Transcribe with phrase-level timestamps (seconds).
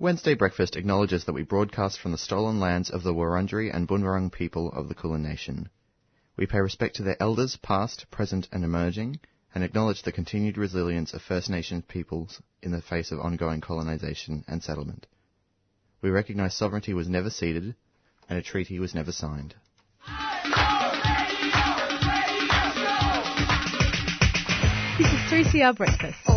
[0.00, 4.32] Wednesday Breakfast acknowledges that we broadcast from the stolen lands of the Wurundjeri and Bunurong
[4.32, 5.68] people of the Kulin Nation.
[6.38, 9.20] We pay respect to their elders, past, present, and emerging,
[9.54, 14.42] and acknowledge the continued resilience of First Nations peoples in the face of ongoing colonization
[14.48, 15.06] and settlement.
[16.00, 17.74] We recognize sovereignty was never ceded,
[18.26, 19.54] and a treaty was never signed.
[24.96, 26.29] This is 3CR Breakfast.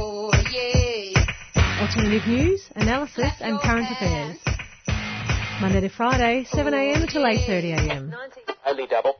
[1.83, 1.89] Yeah.
[1.89, 4.37] Alternative news, analysis and current affairs.
[5.59, 8.13] Monday to Friday, 7am till 8.30am.
[8.65, 9.17] Only double.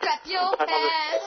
[0.00, 1.22] Clap your hands.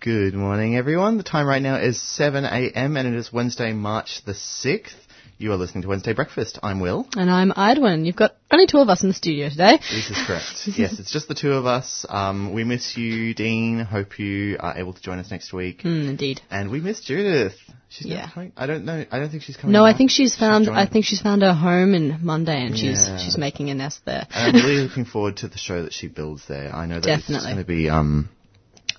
[0.00, 1.16] Good morning, everyone.
[1.16, 2.96] The time right now is 7 a.m.
[2.96, 4.94] and it is Wednesday, March the 6th.
[5.42, 6.60] You are listening to Wednesday Breakfast.
[6.62, 7.04] I'm Will.
[7.16, 8.06] And I'm Idwin.
[8.06, 9.78] You've got only two of us in the studio today.
[9.90, 10.44] This is correct.
[10.78, 12.06] yes, it's just the two of us.
[12.08, 13.80] Um, we miss you, Dean.
[13.80, 15.82] Hope you are able to join us next week.
[15.82, 16.40] Mm, indeed.
[16.48, 17.54] And we miss Judith.
[17.88, 18.30] She's not Yeah.
[18.30, 18.52] coming.
[18.56, 19.04] I don't know.
[19.10, 19.72] I don't think she's coming.
[19.72, 20.66] No, I think she's found.
[20.66, 23.16] joined- I think she's found her home in Monday, and she's Yeah.
[23.18, 24.28] she's making a nest there.
[24.32, 26.72] I'm really looking forward to the show that she builds there.
[26.72, 27.46] I know that it's Definitely.
[27.48, 27.90] going to be.
[27.90, 28.28] Um,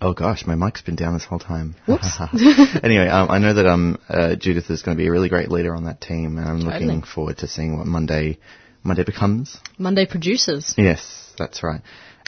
[0.04, 1.76] oh gosh, my mic's been down this whole time.
[1.88, 2.20] Whoops.
[2.84, 5.50] anyway, um, I know that um, uh, Judith is going to be a really great
[5.50, 6.86] leader on that team, and I'm Totally.
[6.86, 8.38] looking forward to seeing what Monday
[8.84, 9.58] Monday becomes.
[9.78, 10.74] Monday producers.
[10.78, 11.82] Yes, that's right.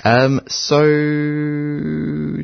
[0.04, 0.78] Um, so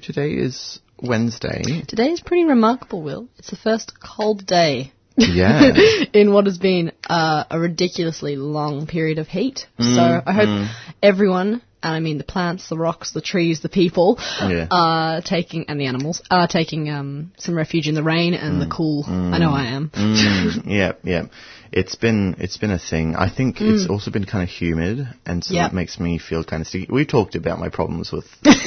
[0.01, 1.63] today is Wednesday.
[1.87, 3.27] Today is pretty remarkable, Will.
[3.37, 5.71] It's the first cold day Yeah.
[6.13, 9.65] in what has been uh, a ridiculously long period of heat.
[9.79, 10.69] Mm, so I hope
[11.01, 14.67] everyone, and I mean the plants, the rocks, the trees, the people, Yeah.
[14.71, 18.67] are taking, and the animals, are taking um, some refuge in the rain and the
[18.67, 19.03] cool.
[19.07, 19.89] I know I am.
[19.93, 21.23] Mm, yeah, yeah.
[21.71, 23.15] It's been it's been a thing.
[23.15, 25.55] I think it's also been kind of humid, and so Mm.
[25.55, 25.67] Yeah.
[25.67, 26.87] it makes me feel kind of sticky.
[26.91, 28.25] We talked about my problems with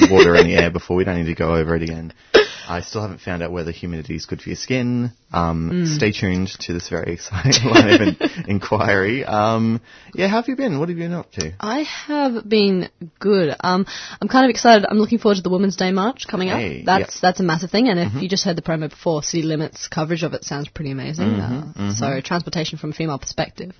[0.09, 0.97] water and the air before.
[0.97, 2.13] We don't need to go over it again.
[2.67, 5.11] I still haven't found out whether humidity is good for your skin.
[5.31, 5.95] Um, Mm.
[5.95, 9.23] Stay tuned to this very exciting line of in- inquiry.
[9.25, 9.81] Um,
[10.13, 10.79] yeah, how have you been?
[10.79, 11.53] What have you been up to?
[11.59, 12.89] I have been
[13.19, 13.55] good.
[13.59, 13.85] Um,
[14.21, 14.85] I'm kind of excited.
[14.89, 16.57] I'm looking forward to the Women's Day March coming up.
[16.59, 17.21] Hey, that's yep.
[17.21, 17.89] that's a massive thing.
[17.89, 20.91] And if you just heard the promo before, City Limits coverage of it sounds pretty
[20.91, 21.25] amazing.
[21.35, 23.73] uh, So transportation from a female perspective.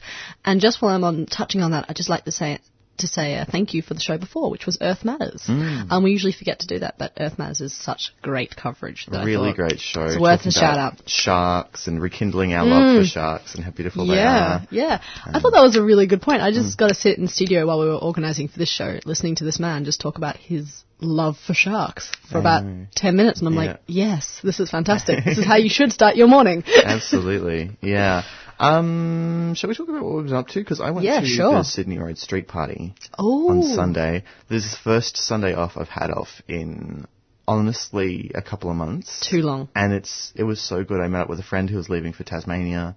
[0.44, 2.60] And just while I'm on touching on that, I'd just like to say
[2.98, 5.46] to say a thank you for the show before, which was Earth Matters.
[5.48, 9.06] Um, we usually forget to do that, but Earth Matters is such great coverage.
[9.12, 10.06] That really great show.
[10.06, 10.98] It's worth a shout out.
[10.98, 11.04] Mm.
[11.08, 14.68] Sharks and rekindling our love for sharks and how beautiful they Yeah, are.
[14.72, 15.02] yeah.
[15.26, 16.42] I thought that was a really good point.
[16.42, 19.36] I just got to sit in studio while we were organising for this show, listening
[19.36, 22.64] to this man just talk about his love for sharks for about
[22.96, 23.40] 10 minutes.
[23.40, 25.24] And I'm like, yes, this is fantastic.
[25.26, 26.64] this is how you should start your morning.
[26.84, 28.24] Absolutely, yeah.
[28.60, 30.60] Um, shall we talk about what we've been up to?
[30.60, 31.54] Because I went Yeah, to sure.
[31.54, 33.50] the Sydney Road Street Party oh.
[33.50, 34.24] on Sunday.
[34.50, 37.06] This is the first Sunday off I've had off in
[37.48, 39.28] honestly a couple of months.
[39.30, 39.70] Too long.
[39.76, 41.02] And it's it was so good.
[41.02, 42.96] I met up with a friend who was leaving for Tasmania,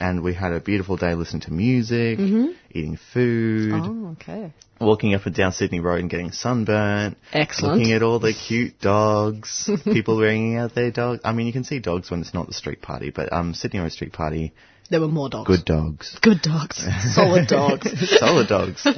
[0.00, 4.06] and we had a beautiful day listening to music, eating food, Mm-hmm.
[4.06, 4.52] Oh, okay.
[4.80, 7.16] walking up and down Sydney Road and getting sunburnt.
[7.32, 7.78] Excellent.
[7.78, 11.20] Looking at all the cute dogs, people bringing out their dogs.
[11.24, 13.80] I mean, you can see dogs when it's not the street party, but um, Sydney
[13.80, 14.52] Road Street Party,
[14.88, 15.48] There were more dogs.
[15.48, 16.18] good dogs.
[16.22, 16.84] Good dogs.
[17.14, 18.18] Solid dogs.
[18.18, 18.86] solid dogs.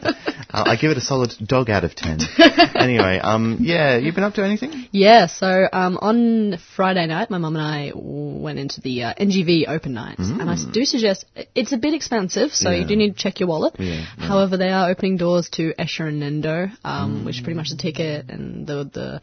[0.51, 2.21] Uh, I give it a solid dog out of ten.
[2.75, 4.89] anyway, um, yeah, you've been up to anything?
[4.93, 9.69] Yeah, so um, on Friday night, my mum and I went into the uh, NGV
[9.69, 13.23] open nights, and I do suggest it's a bit expensive, so you do need to
[13.23, 13.75] check your wallet.
[13.79, 14.05] Yeah, yeah.
[14.17, 17.77] However, they are opening doors to Escher and Nendo, um, which is pretty much the
[17.77, 19.21] ticket, and the the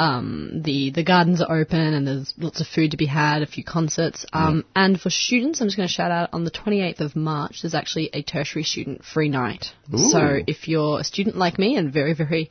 [0.00, 3.46] um, the the gardens are open, and there's lots of food to be had, a
[3.46, 7.00] few concerts, um, and for students, I'm just going to shout out on the 28th
[7.00, 7.60] of March.
[7.62, 9.66] There's actually a tertiary student free night.
[10.12, 12.48] So if you're a student like me and very very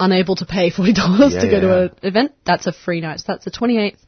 [0.00, 1.60] unable to pay forty dollars Yeah, to go yeah.
[1.60, 3.20] to an event, that's a free night.
[3.20, 3.98] So that's the 28th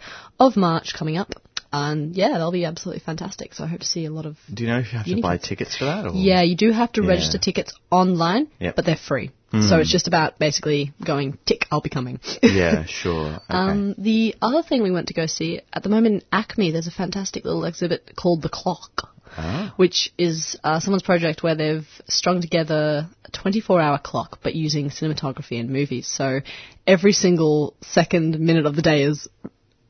[0.40, 1.30] of March coming up,
[1.72, 3.54] and yeah, they'll be absolutely fantastic.
[3.54, 4.36] So I hope to see a lot of.
[4.52, 6.06] Do you know if you have to buy tickets for that?
[6.06, 6.12] Or?
[6.14, 7.10] Yeah, you do have to Yeah.
[7.10, 8.74] register tickets online, Yep.
[8.76, 9.30] but they're free.
[9.52, 11.66] So it's just about basically going tick.
[11.70, 12.20] I'll be coming.
[12.42, 13.26] Yeah, sure.
[13.34, 13.42] Okay.
[13.50, 16.86] Um, the other thing we went to go see at the moment in ACMI, there's
[16.86, 19.72] a fantastic little exhibit called The Clock, Ah.
[19.76, 25.58] which is uh, someone's project where they've strung together a 24-hour clock, but using cinematography
[25.60, 26.06] and movies.
[26.06, 26.40] So
[26.86, 29.28] every single second, minute of the day is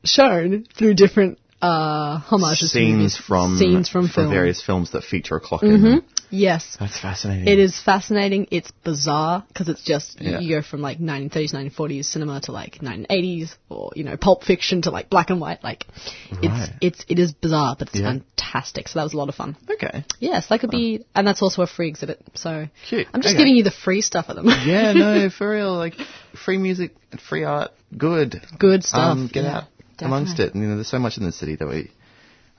[0.05, 3.17] shown through different uh, homages scenes movies.
[3.17, 4.29] from scenes from, film.
[4.29, 6.05] various films that feature a clock in them.
[6.33, 6.77] Yes.
[6.79, 7.47] That's fascinating.
[7.47, 8.47] It is fascinating.
[8.49, 10.39] It's bizarre because it's just Yeah.
[10.39, 14.81] you go from like 1930s, 1940s cinema to like 1980s, or you know, pulp fiction
[14.81, 15.63] to like black and white.
[15.63, 15.85] Like,
[16.31, 16.71] it's Right.
[16.81, 18.13] it's it is bizarre, but it's Yeah.
[18.13, 18.87] fantastic.
[18.87, 19.55] So that was a lot of fun.
[19.69, 20.03] Okay.
[20.19, 22.19] Yes, that could be, and that's also a free exhibit.
[22.33, 23.07] So Cute.
[23.13, 23.37] I'm just Okay.
[23.43, 24.65] giving you the free stuff at the moment.
[24.65, 25.75] Yeah, no, for real.
[25.75, 25.95] Like
[26.45, 28.41] free music, and free art, good.
[28.57, 28.99] Good stuff.
[29.17, 29.63] Um, get yeah, out
[29.99, 30.61] amongst definitely.
[30.61, 30.63] it.
[30.63, 31.91] You know, there's so much in the city that we,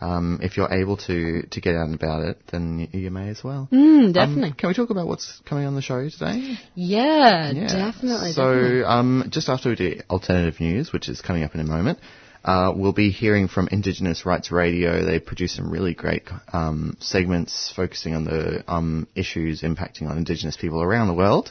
[0.00, 3.28] um, if you're able to to get out and about it, then you, you may
[3.28, 3.68] as well.
[3.72, 4.52] Mm, Um, definitely.
[4.56, 6.58] can we talk about what's coming on the show today?
[6.74, 7.66] yeah, Yeah.
[7.68, 8.32] definitely.
[8.32, 8.84] So, definitely.
[8.84, 11.98] um, just after we do alternative news, which is coming up in a moment,
[12.44, 15.02] uh, we'll be hearing from Indigenous Rights Radio.
[15.02, 20.54] They produce some really great um, segments focusing on the um, issues impacting on Indigenous
[20.58, 21.50] people around the world.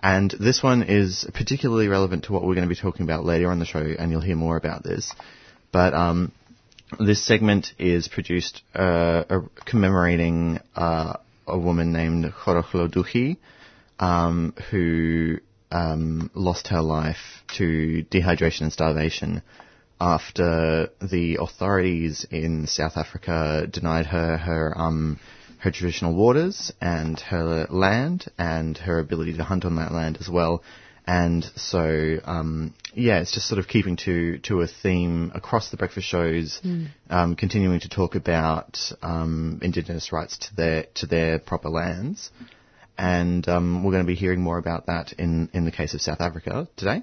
[0.00, 3.50] And this one is particularly relevant to what we're going to be talking about later
[3.50, 5.12] on the show, and you'll hear more about this.
[5.72, 6.32] But um,
[6.98, 9.24] this segment is produced uh,
[9.64, 11.14] commemorating uh,
[11.46, 13.36] a woman named Chorochlo Duhi,
[13.98, 15.38] um, who
[15.70, 19.42] um, lost her life to dehydration and starvation
[20.00, 25.18] after the authorities in South Africa denied her her um,
[25.58, 30.28] her traditional waters and her land and her ability to hunt on that land as
[30.28, 30.62] well.
[31.10, 35.76] And so, um, yeah, it's just sort of keeping to, to a theme across the
[35.76, 36.60] breakfast shows,
[37.10, 42.30] um, continuing to talk about um, Indigenous rights to their to their proper lands,
[42.96, 46.00] and um, we're going to be hearing more about that in in the case of
[46.00, 47.02] South Africa today.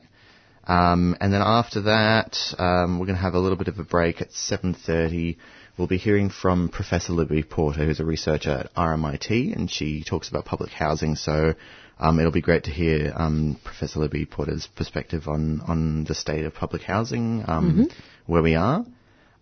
[0.65, 3.83] Um, and then after that, um, we're going to have a little bit of a
[3.83, 5.37] break at 7.30.
[5.77, 10.27] We'll be hearing from Professor Libby Porter, who's a researcher at RMIT, and she talks
[10.27, 11.15] about public housing.
[11.15, 11.53] So
[11.99, 16.45] um, it'll be great to hear um, Professor Libby Porter's perspective on, on the state
[16.45, 17.89] of public housing, um,
[18.25, 18.85] where we are.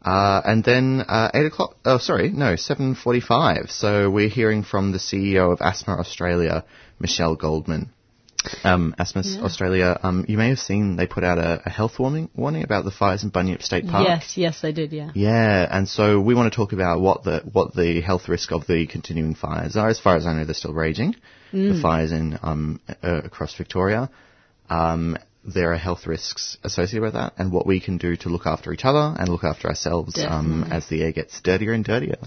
[0.02, 1.76] Uh, and then uh, eight o'clock.
[1.84, 3.72] Oh, sorry, no, seven forty-five.
[3.72, 6.64] So we're hearing from the CEO of Asthma Australia,
[7.00, 7.90] Michele Goldman.
[8.64, 10.00] Um, Asthma Australia.
[10.04, 12.92] Um, you may have seen they put out a, a health warning warning about the
[12.92, 14.06] fires in Bunyip State Park.
[14.08, 14.92] yes, yes, they did.
[14.94, 15.10] Yeah.
[15.16, 18.68] Yeah, and so we want to talk about what the what the health risk of
[18.68, 19.90] the continuing fires are.
[19.90, 21.16] As far as I know, they're still raging.
[21.56, 24.10] The fires in um, uh, across Victoria.
[24.70, 28.46] Um, there are health risks associated with that, and what we can do to look
[28.46, 32.18] after each other and look after ourselves um, as the air gets dirtier and dirtier.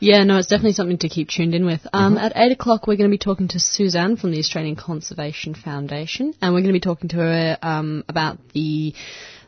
[0.00, 1.86] Yeah, no, it's definitely something to keep tuned in with.
[1.92, 2.24] Um, Mm-hmm.
[2.24, 6.34] At 8 o'clock, we're going to be talking to Suzanne from the Australian Conservation Foundation,
[6.40, 8.94] and we're going to be talking to her um, about the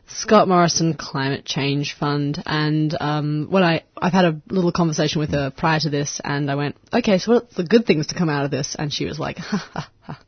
[0.07, 2.41] Scott Morrison Climate Change Fund.
[2.45, 6.49] And um, when I, I've had a little conversation with her prior to this, and
[6.51, 8.75] I went, okay, so what's the good things to come out of this?
[8.77, 10.19] And she was like, ha ha ha.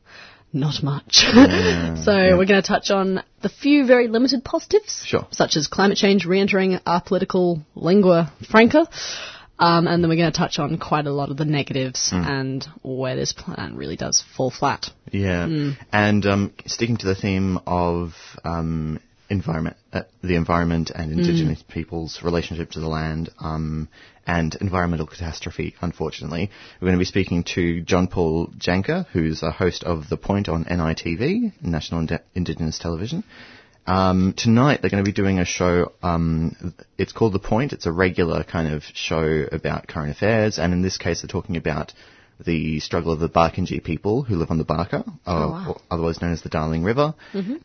[0.52, 1.16] Not much.
[2.04, 5.26] so we're going to touch on the few very limited positives, Sure.
[5.30, 8.88] such as climate change re-entering our political lingua franca,
[9.58, 12.66] um, and then we're going to touch on quite a lot of the negatives and
[12.82, 14.86] where this plan really does fall flat.
[15.10, 18.12] Yeah, and um, sticking to the theme of
[18.44, 23.88] um, environment, uh, the environment and Indigenous people's relationship to the land, um,
[24.26, 25.74] and environmental catastrophe.
[25.80, 26.50] Unfortunately,
[26.80, 30.48] we're going to be speaking to John Paul Janke, who's a host of The Point
[30.48, 33.24] on NITV, National Indi- Indigenous Television.
[33.86, 35.92] Um, tonight they're going to be doing a show.
[36.02, 37.72] Um, it's called The Point.
[37.72, 41.56] It's a regular kind of show about current affairs, and in this case, they're talking
[41.56, 41.92] about
[42.44, 46.32] the struggle of the Barkindji people who live on the Baaka, uh, or otherwise known
[46.32, 47.14] as the Darling River,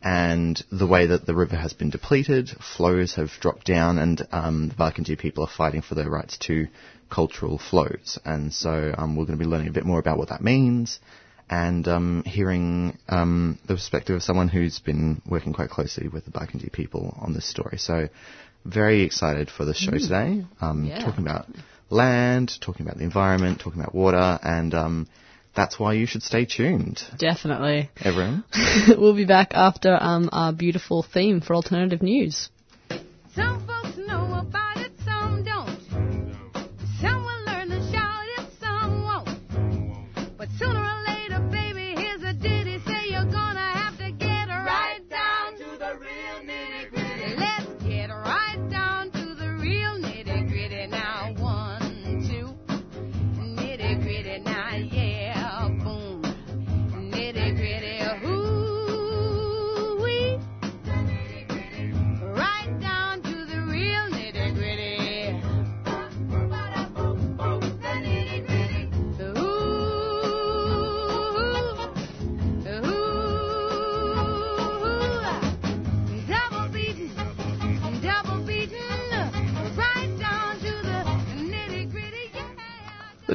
[0.02, 2.48] and the way that the river has been depleted.
[2.76, 6.68] Flows have dropped down, and um, the Barkindji people are fighting for their rights to
[7.10, 8.18] cultural flows.
[8.24, 10.98] And so um, we're going to be learning a bit more about what that means
[11.50, 16.30] and um, hearing um, the perspective of someone who's been working quite closely with the
[16.30, 17.76] Barkindji people on this story.
[17.76, 18.08] So,
[18.64, 20.44] very excited for the show today.
[20.60, 21.04] Um, Yeah.
[21.04, 21.46] Talking about
[21.92, 25.08] land, talking about the environment, talking about water, and um,
[25.54, 27.90] that's why you should stay tuned, Definitely.
[28.00, 28.44] everyone.
[28.88, 32.48] we'll be back after um, our beautiful theme for alternative news.
[33.34, 33.61] Some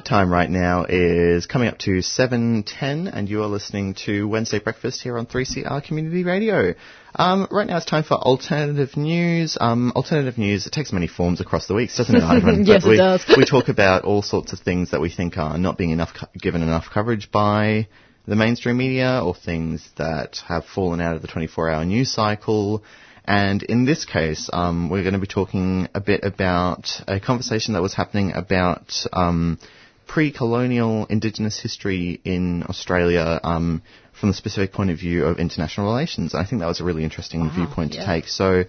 [0.07, 5.01] time right now is coming up to 7.10 and you are listening to Wednesday Breakfast
[5.01, 6.75] here on 3CR Community Radio.
[7.13, 9.57] Um, right now it's time for alternative news.
[9.59, 12.65] Um, alternative news, it takes many forms across the weeks, doesn't it, Ivan?
[12.65, 13.25] Yes, But it we, does.
[13.35, 16.27] we talk about all sorts of things that we think are not being enough co-
[16.39, 17.89] given enough coverage by
[18.25, 22.81] the mainstream media or things that have fallen out of the 24-hour news cycle.
[23.25, 27.73] And in this case, um, we're going to be talking a bit about a conversation
[27.73, 29.59] that was happening about um,
[30.07, 33.81] pre-colonial Indigenous history in Australia um,
[34.19, 36.33] from the specific point of view of international relations.
[36.33, 38.01] I think that was a really interesting viewpoint yeah.
[38.01, 38.27] to take.
[38.27, 38.63] So,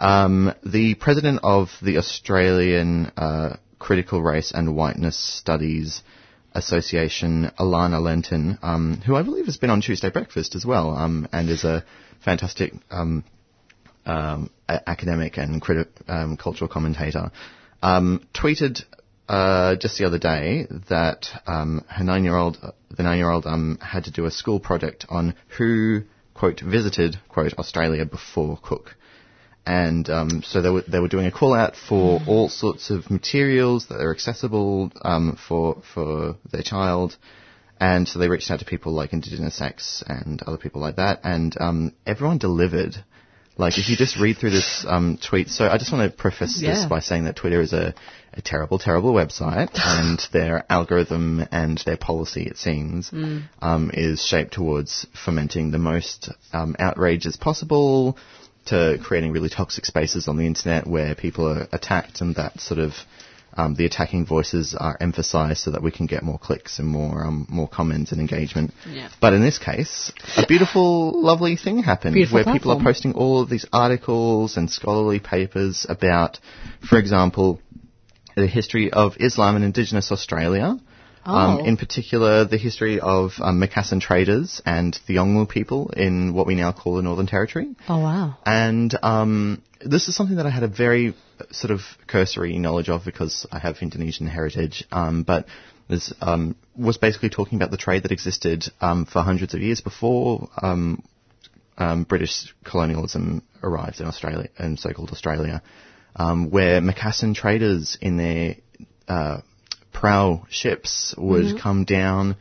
[0.00, 6.02] um, the president of the Australian uh, Critical Race and Whiteness Studies
[6.52, 11.28] Association, Alana Lentin, um, who I believe has been on Tuesday Breakfast as well, um,
[11.32, 11.84] and is a
[12.24, 13.24] fantastic um,
[14.06, 17.30] um, a- academic and criti- um, cultural commentator,
[17.82, 18.84] um, tweeted
[19.28, 22.58] uh, just the other day that um, her nine-year-old,
[22.96, 26.02] the nine-year-old, um, had to do a school project on who
[26.34, 28.96] quote visited quote Australia before Cook.
[29.66, 33.10] And um, so they were they were doing a call out for all sorts of
[33.10, 37.16] materials that are accessible um, for for their child,
[37.80, 41.20] and so they reached out to people like Indigenous X and other people like that,
[41.24, 43.02] and um, everyone delivered.
[43.56, 46.60] Like if you just read through this um, tweet, so I just want to preface
[46.60, 47.94] this by saying that Twitter is a,
[48.32, 53.10] a terrible, terrible website, and their algorithm and their policy, it seems,
[53.62, 58.18] um, is shaped towards fomenting the most um, outrage as possible,
[58.66, 62.80] to creating really toxic spaces on the internet where people are attacked, and that sort
[62.80, 62.92] of
[63.56, 67.24] um, the attacking voices are emphasized so that we can get more clicks and more
[67.24, 68.72] um, more comments and engagement.
[68.88, 69.08] Yeah.
[69.20, 73.40] But in this case, a beautiful, lovely thing happened Beautiful where people are posting all
[73.40, 76.38] of these articles and scholarly papers about,
[76.88, 77.60] for example,
[78.34, 80.78] the history of Islam in Indigenous Australia.
[81.26, 81.64] Um, Oh.
[81.64, 86.54] in particular, the history of um, Macassan traders and the Yolngu people in what we
[86.54, 87.74] now call the Northern Territory.
[87.88, 88.36] Oh wow.
[88.44, 92.88] And um, this is something that I had a very uh, sort of cursory knowledge
[92.90, 94.84] of because I have Indonesian heritage.
[94.92, 95.46] Um, but
[95.88, 99.80] this um, was basically talking about the trade that existed um, for hundreds of years
[99.80, 101.02] before um,
[101.78, 105.62] um, British colonialism arrived in Australia, in so-called Australia,
[106.16, 108.56] um, where Macassan traders in their
[109.08, 109.40] uh,
[109.94, 112.36] prow ships would come down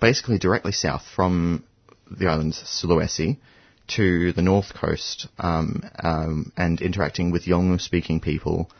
[0.00, 1.64] basically directly south from
[2.10, 3.38] the island's Sulawesi
[3.88, 8.70] to the north coast um, um, and interacting with Yolngu-speaking people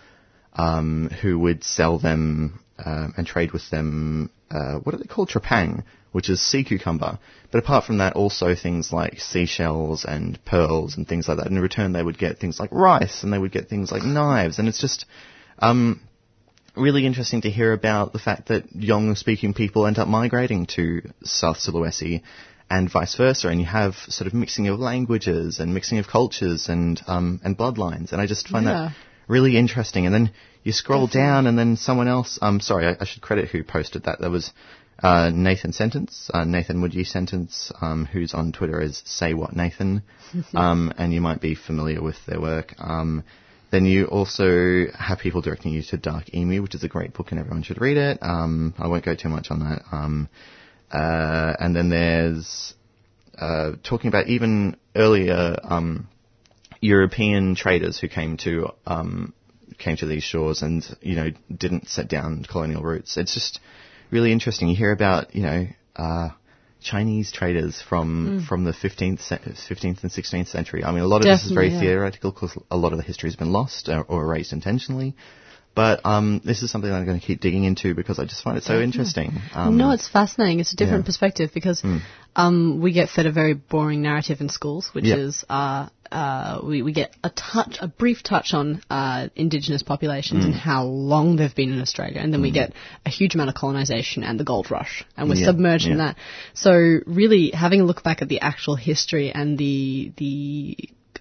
[0.54, 4.30] um, who would sell them um, and trade with them.
[4.50, 5.28] Uh, what are they called?
[5.28, 5.82] Trepang,
[6.12, 7.18] which is sea cucumber.
[7.50, 11.48] But apart from that, also things like seashells and pearls and things like that.
[11.48, 14.58] In return, they would get things like rice and they would get things like knives.
[14.58, 15.06] And it's just
[15.58, 16.00] um,
[16.76, 21.58] really interesting to hear about the fact that Yolngu-speaking people end up migrating to South
[21.58, 22.22] Sulawesi
[22.70, 26.68] and vice versa, and you have sort of mixing of languages and mixing of cultures
[26.68, 28.72] and um, and bloodlines, and I just find Yeah.
[28.88, 28.92] that
[29.28, 30.06] really interesting.
[30.06, 32.38] And then you scroll down, and then someone else.
[32.40, 34.20] I'm sorry, I, I should credit who posted that.
[34.20, 34.50] That was
[35.02, 40.02] uh, Nathan Sentance, uh, Nathan Woodye Sentance, um, who's on Twitter as Say What Nathan,
[40.54, 42.74] um, and you might be familiar with their work.
[42.78, 43.24] Um,
[43.74, 47.30] then you also have people directing you to Dark Emu, which is a great book
[47.30, 48.18] and everyone should read it.
[48.22, 49.82] Um, I won't go too much on that.
[49.90, 50.28] Um,
[50.92, 52.74] uh, and then there's
[53.36, 56.08] uh, talking about even earlier um,
[56.80, 59.34] European traders who came to um,
[59.78, 63.16] came to these shores and you know didn't set down colonial roots.
[63.16, 63.58] It's just
[64.10, 64.68] really interesting.
[64.68, 65.66] You hear about you know
[65.96, 66.28] uh,
[66.84, 70.84] Chinese traders from from the 15th 15th and 16th century.
[70.84, 71.80] I mean, a lot of this is very yeah.
[71.80, 75.16] theoretical because a lot of the history has been lost or, or erased intentionally.
[75.74, 78.56] But um, this is something I'm going to keep digging into because I just find
[78.56, 79.32] it so interesting.
[79.54, 80.60] Um, no, it's fascinating.
[80.60, 81.06] It's a different yeah.
[81.06, 81.82] Perspective because
[82.36, 85.18] um, we get fed a very boring narrative in schools, which Yep.
[85.18, 90.44] is uh, uh, we, we get a touch, a brief touch on uh, indigenous populations
[90.44, 90.52] Hmm.
[90.52, 92.72] and how long they've been in Australia, and then we get
[93.06, 96.16] a huge amount of colonization and the gold rush, and we're Yeah, submerged in that.
[96.54, 96.70] So
[97.06, 100.76] really, having a look back at the actual history and the the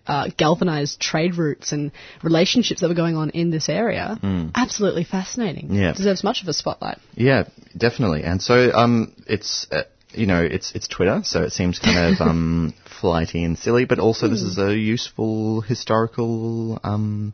[0.05, 1.91] uh, galvanized trade routes and
[2.23, 4.19] relationships that were going on in this area,
[4.53, 5.73] absolutely fascinating.
[5.73, 5.93] Yeah.
[5.93, 6.97] deserves much of a spotlight.
[7.15, 7.43] Yeah,
[7.77, 8.23] definitely.
[8.23, 12.21] And so um, it's uh, you know it's it's Twitter, so it seems kind of
[12.21, 17.33] um, flighty and silly, but also this is a useful historical um,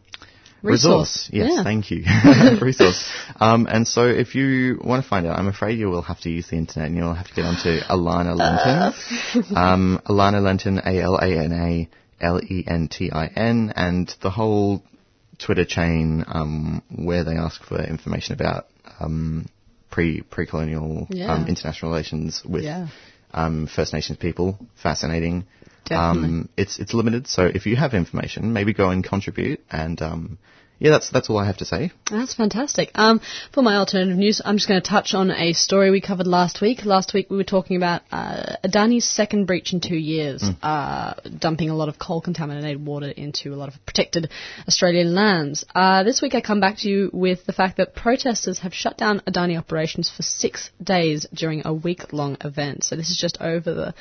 [0.61, 1.29] Resource.
[1.31, 1.63] Yes, Yeah.
[1.63, 2.03] thank you.
[2.61, 3.09] resource.
[3.39, 6.29] Um, and so if you want to find out, I'm afraid you will have to
[6.29, 9.55] use the internet and you'll have to get onto Alana Lentin.
[9.55, 11.87] um, Alana Lentin, A-L-A-N-A
[12.21, 14.83] L-E-N-T-I-N, and the whole
[15.37, 18.67] Twitter chain um, where they ask for information about
[18.99, 19.47] um,
[19.99, 21.33] pre pre colonial Yeah.
[21.33, 22.87] um, international relations with Yeah.
[23.33, 24.57] um, First Nations people.
[24.81, 25.45] Fascinating.
[25.85, 26.29] Definitely.
[26.29, 29.59] Um, it's it's limited, so if you have information, maybe go and contribute.
[29.71, 30.37] And um,
[30.79, 31.91] yeah, that's that's all I have to say.
[32.09, 32.91] That's fantastic.
[32.95, 33.19] Um,
[33.53, 36.61] for my alternative news, I'm just going to touch on a story we covered last
[36.61, 36.85] week.
[36.85, 41.69] Last week we were talking about uh, Adani's second breach in two years, uh, dumping
[41.69, 44.29] a lot of coal contaminated water into a lot of protected
[44.67, 45.65] Australian lands.
[45.75, 48.97] Uh, this week I come back to you with the fact that protesters have shut
[48.97, 52.85] down Adani operations for six days during a week-long event.
[52.85, 53.93] So this is just over the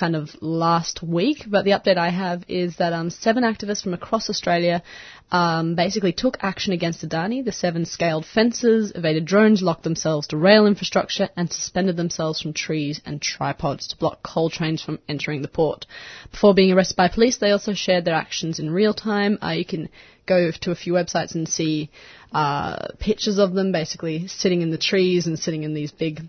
[0.00, 3.92] kind of last week, but the update I have is that um, seven activists from
[3.92, 4.82] across Australia
[5.30, 7.44] um, basically took action against Adani.
[7.44, 12.54] The seven scaled fences, evaded drones, locked themselves to rail infrastructure, and suspended themselves from
[12.54, 15.84] trees and tripods to block coal trains from entering the port.
[16.30, 19.38] Before being arrested by police, they also shared their actions in real time.
[19.42, 19.90] Uh, you can
[20.24, 21.90] go to a few websites and see
[22.32, 26.22] uh, pictures of them basically sitting in the trees and sitting in these big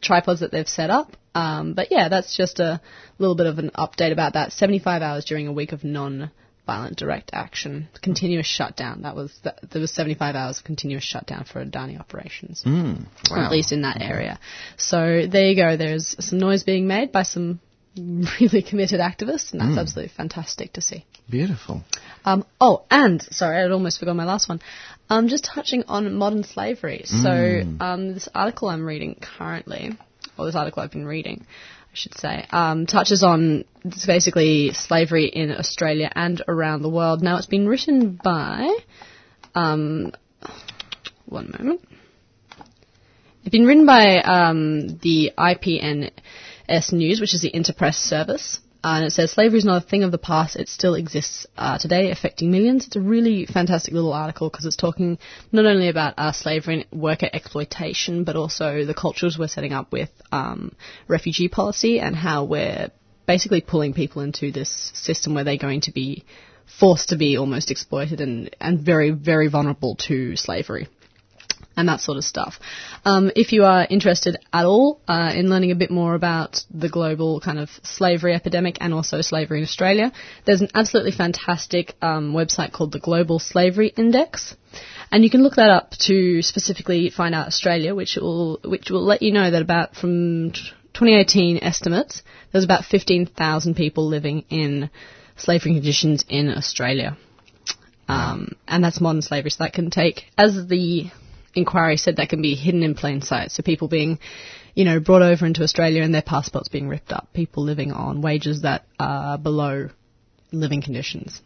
[0.00, 1.16] tripods that they've set up.
[1.34, 2.80] Um, but yeah, that's just a
[3.18, 4.52] little bit of an update about that.
[4.52, 9.02] 75 hours during a week of non-violent direct action, continuous shutdown.
[9.02, 13.44] That was th- there was 75 hours of continuous shutdown for Adani operations, Mm, wow.
[13.44, 14.38] at least in that area.
[14.76, 15.76] So there you go.
[15.76, 17.60] There's some noise being made by some
[17.96, 21.04] really committed activists, and that's absolutely fantastic to see.
[21.30, 21.82] Beautiful.
[22.24, 24.60] Um, oh, and sorry, I'd almost forgot my last one.
[25.10, 27.02] Um, just touching on modern slavery.
[27.06, 29.96] So um, this article I'm reading currently,
[30.36, 31.46] or this article I've been reading,
[31.92, 37.22] I should say, um, touches on it's basically slavery in Australia and around the world.
[37.22, 38.76] Now it's been written by,
[39.54, 40.12] um,
[41.24, 41.80] one moment.
[43.42, 48.60] It's been written by um, the IPNS News, which is the Interpress service.
[48.84, 51.46] Uh, and it says slavery is not a thing of the past; it still exists
[51.56, 52.86] uh, today, affecting millions.
[52.86, 55.18] It's a really fantastic little article because it's talking
[55.50, 59.90] not only about uh, slavery and worker exploitation, but also the cultures we're setting up
[59.90, 60.76] with um,
[61.08, 62.90] refugee policy and how we're
[63.26, 66.24] basically pulling people into this system where they're going to be
[66.78, 70.86] forced to be almost exploited and, and very, very vulnerable to slavery
[71.78, 72.58] and that sort of stuff.
[73.04, 76.88] Um, if you are interested at all uh, in learning a bit more about the
[76.88, 80.12] global kind of slavery epidemic and also slavery in Australia,
[80.44, 84.56] there's an absolutely fantastic um, website called the Global Slavery Index.
[85.12, 89.04] And you can look that up to specifically find out Australia, which will which will
[89.04, 94.90] let you know that about from 2018 estimates, there's about 15,000 people living in
[95.36, 97.16] slavery conditions in Australia.
[98.08, 99.50] Um, and that's modern slavery.
[99.50, 101.10] So that can take, as the
[101.54, 103.50] inquiry said, that can be hidden in plain sight.
[103.50, 104.18] So people being,
[104.74, 107.28] you know, brought over into Australia and their passports being ripped up.
[107.32, 109.90] People living on wages that are below
[110.52, 111.40] living conditions.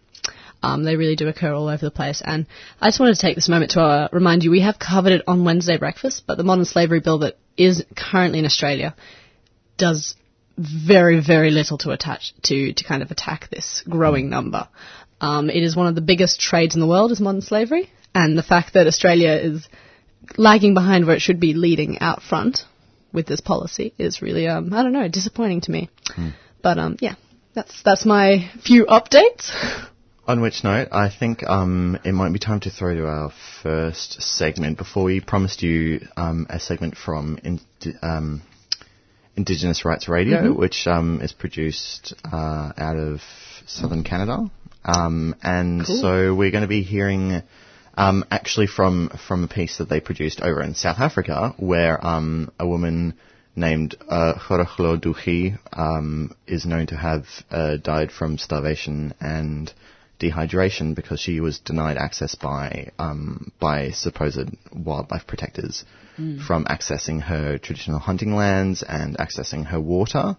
[0.63, 2.23] Um, they really do occur all over the place.
[2.25, 2.47] And
[2.81, 5.25] I just wanted to take this moment to uh, remind you we have covered it
[5.27, 8.95] on Wednesday breakfast, but the modern slavery bill that is currently in Australia
[9.77, 10.15] does
[10.57, 14.69] very, very little to attach to to kind of attack this growing number.
[15.21, 18.37] Um, it is one of the biggest trades in the world is modern slavery, and
[18.37, 19.69] the fact that Australia is
[20.37, 22.61] lagging behind where it should be leading out front
[23.13, 25.91] with this policy is really, um, I don't know, disappointing to me.
[26.63, 27.15] But um, yeah,
[27.55, 29.53] that's that's my few updates.
[30.27, 33.33] On which note, I think um, it might be time to throw to our
[33.63, 34.79] first segment.
[34.79, 37.61] Before we promised you um, a segment from in,
[38.03, 38.43] um,
[39.37, 43.21] Indigenous Rights Radio, which um, is produced uh, out of
[43.67, 44.49] southern Canada,
[44.85, 46.01] um, and Cool.
[46.01, 47.43] so we're going to be hearing.
[47.95, 52.51] Um, actually, from from a piece that they produced over in South Africa, where um,
[52.59, 53.15] a woman
[53.55, 59.73] named uh, Khorokhlo Duhi um, is known to have uh, died from starvation and
[60.19, 65.85] dehydration because she was denied access by um, by supposed wildlife protectors
[66.47, 70.37] from accessing her traditional hunting lands and accessing her water.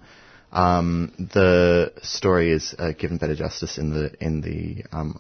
[0.52, 5.20] Um, the story is uh, given better justice in the in the um,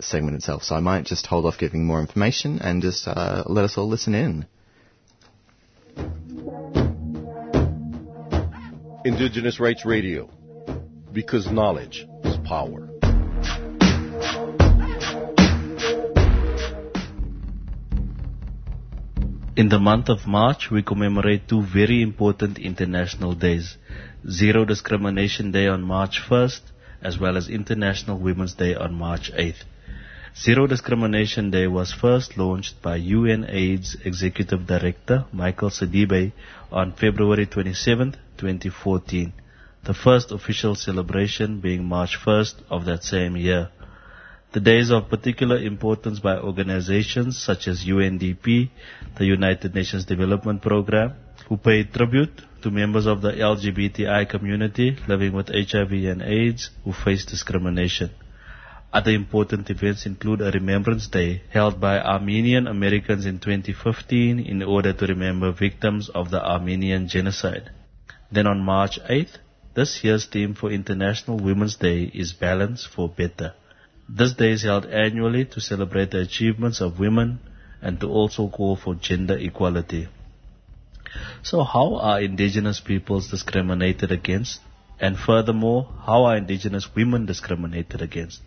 [0.00, 3.64] segment itself, so I might just hold off giving more information and just uh, let
[3.64, 4.46] us all listen in.
[9.04, 10.30] Indigenous Rights Radio,
[11.12, 12.88] because knowledge is power.
[19.56, 23.76] In the month of March, we commemorate two very important international days.
[24.30, 26.60] Zero Discrimination Day on March 1st,
[27.02, 29.64] as well as International Women's Day on March 8th.
[30.40, 36.30] Zero Discrimination Day was first launched by UNAIDS Executive Director Michael Sidibe
[36.70, 39.32] on February 27, 2014,
[39.82, 43.70] the first official celebration being March 1st of that same year.
[44.52, 48.70] The day is of particular importance by organizations such as UNDP,
[49.18, 51.14] the United Nations Development Programme,
[51.48, 56.92] who pay tribute to members of the LGBTI community living with HIV and AIDS who
[56.92, 58.10] face discrimination.
[58.90, 64.94] Other important events include a Remembrance Day held by Armenian Americans in 2015 in order
[64.94, 67.70] to remember victims of the Armenian Genocide.
[68.32, 69.36] Then on March 8th,
[69.74, 73.52] this year's theme for International Women's Day is Balance for Better.
[74.08, 77.40] This day is held annually to celebrate the achievements of women
[77.82, 80.08] and to also call for gender equality.
[81.42, 84.60] So how are indigenous peoples discriminated against?
[84.98, 88.40] And furthermore, how are indigenous women discriminated against?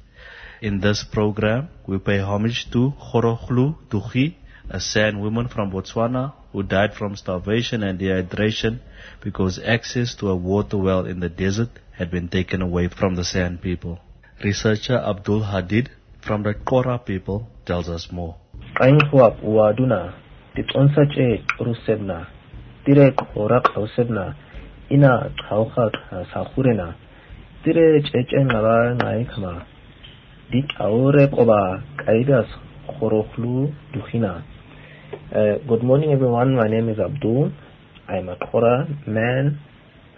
[0.61, 4.35] In this program, we pay homage to Khorokhlu Duhi,
[4.69, 8.77] a San woman from Botswana who died from starvation and dehydration
[9.23, 13.23] because access to a water well in the desert had been taken away from the
[13.23, 13.97] San people.
[14.43, 15.87] Researcher Abdul Hadid
[16.21, 18.35] from the Kora people tells us more.
[24.91, 25.31] Ina
[30.51, 32.47] aure koba kaidas
[32.99, 34.43] khorokhlu dukhina.
[35.33, 37.51] Uh, good morning everyone, my name is Abdul.
[38.09, 39.59] I'm a Kora man.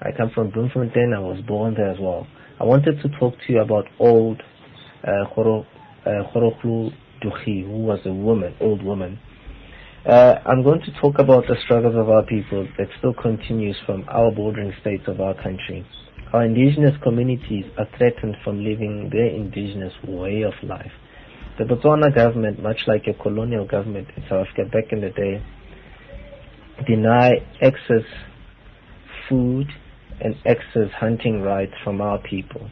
[0.01, 2.25] I come from Bloemfontein, I was born there as well.
[2.59, 4.41] I wanted to talk to you about old
[5.03, 5.65] uh, Khoro,
[6.05, 6.91] uh, who
[7.21, 9.19] was a woman, old woman.
[10.03, 14.03] Uh, I'm going to talk about the struggles of our people that still continues from
[14.09, 15.85] our bordering states of our country.
[16.33, 20.91] Our indigenous communities are threatened from living their indigenous way of life.
[21.59, 25.43] The Botswana government, much like a colonial government in South Africa back in the day,
[26.87, 28.03] deny access
[29.29, 29.67] food
[30.19, 32.67] and access hunting rights from our people.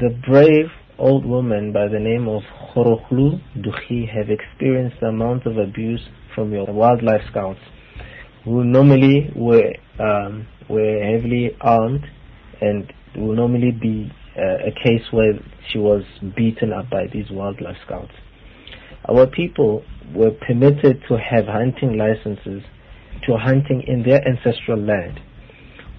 [0.00, 2.42] The brave old woman by the name of
[2.74, 6.00] Khorokhlu Duhi have experienced the amount of abuse
[6.34, 7.60] from your wildlife scouts
[8.44, 12.04] who normally were um, were heavily armed
[12.60, 15.34] and will normally be uh, a case where
[15.70, 16.02] she was
[16.36, 18.12] beaten up by these wildlife scouts.
[19.08, 22.62] Our people were permitted to have hunting licenses
[23.26, 25.20] to hunting in their ancestral land.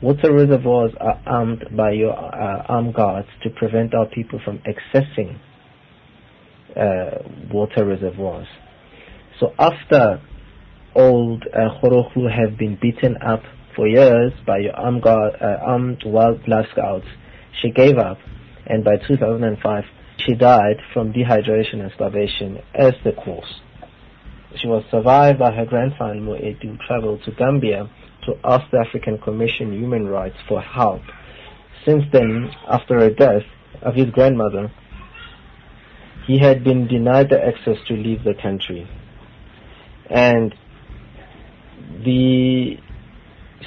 [0.01, 5.39] Water reservoirs are armed by your uh, armed guards to prevent our people from accessing
[6.75, 8.47] uh, water reservoirs.
[9.39, 10.21] So after
[10.95, 13.43] old uh, Khorokhlu have been beaten up
[13.75, 17.07] for years by your armed, guard, uh, armed wildlife scouts,
[17.61, 18.17] she gave up
[18.65, 19.83] and by 2005
[20.17, 23.61] she died from dehydration and starvation as the cause.
[24.57, 27.89] She was survived by her grandson Moedu who traveled to Gambia
[28.25, 31.01] to ask the African Commission Human Rights for help.
[31.85, 33.43] Since then, after her death
[33.81, 34.71] of his grandmother,
[36.25, 38.89] he had been denied the access to leave the country.
[40.09, 40.55] And
[42.03, 42.77] the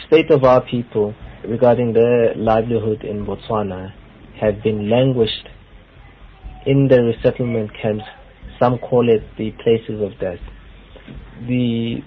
[0.07, 1.15] state of our people
[1.47, 3.93] regarding their livelihood in Botswana
[4.41, 5.49] have been languished
[6.67, 8.05] in the resettlement camps.
[8.59, 10.41] Some call it the places of death.
[11.47, 12.03] The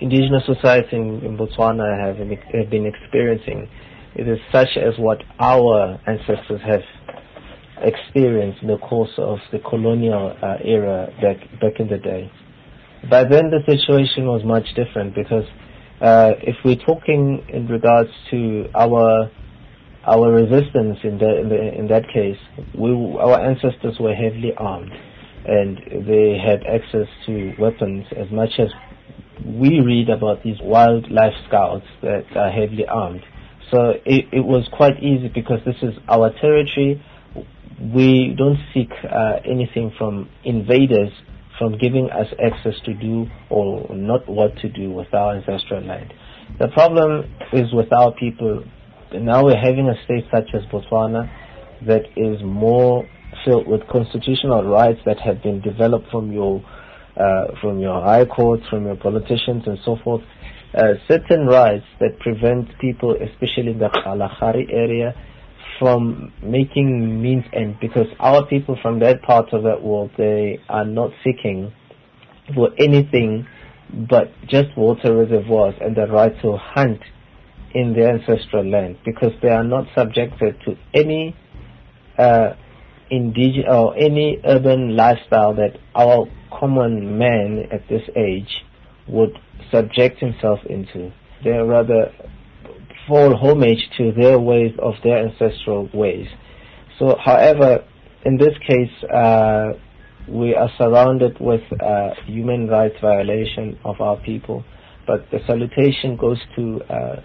[0.00, 3.68] indigenous society in, in Botswana have, have been experiencing
[4.14, 6.82] it is such as what our ancestors have
[7.82, 12.30] experienced in the course of the colonial uh, era back back in the day.
[13.08, 15.44] By then, the situation was much different because
[16.00, 19.30] if we're talking in regards to our
[20.06, 22.38] our resistance in, the, in, in that case,
[22.74, 24.90] we, our ancestors were heavily armed
[25.44, 28.68] and they had access to weapons as much as
[29.44, 33.22] we read about these wildlife scouts that are heavily armed.
[33.70, 37.02] So it, it was quite easy because this is our territory.
[37.80, 41.12] We don't seek uh, anything from invaders
[41.58, 46.12] from giving us access to do or not what to do with our ancestral land.
[46.58, 48.64] The problem is with our people.
[49.12, 51.30] Now we're having a state such as Botswana
[51.86, 53.08] that is more
[53.44, 56.64] filled with constitutional rights that have been developed from your
[57.16, 60.22] uh, from your high courts, from your politicians, and so forth.
[60.72, 65.14] Uh, certain rights that prevent people, especially in the Kalahari area,
[65.78, 70.84] from making means end because our people from that part of that world they are
[70.84, 71.72] not seeking
[72.54, 73.46] for anything
[74.08, 77.00] but just water reservoirs and the right to hunt
[77.74, 81.36] in their ancestral land because they are not subjected to any
[82.18, 82.50] uh,
[83.10, 86.26] indigenous or any urban lifestyle that our
[86.58, 88.64] common man at this age
[89.06, 89.38] would
[89.70, 91.12] subject himself into.
[91.44, 92.12] They are rather
[93.08, 96.26] fall homage to their ways of their ancestral ways.
[96.98, 97.84] So, however,
[98.24, 99.72] in this case, uh,
[100.28, 104.64] we are surrounded with uh, human rights violation of our people.
[105.06, 107.22] But the salutation goes to uh,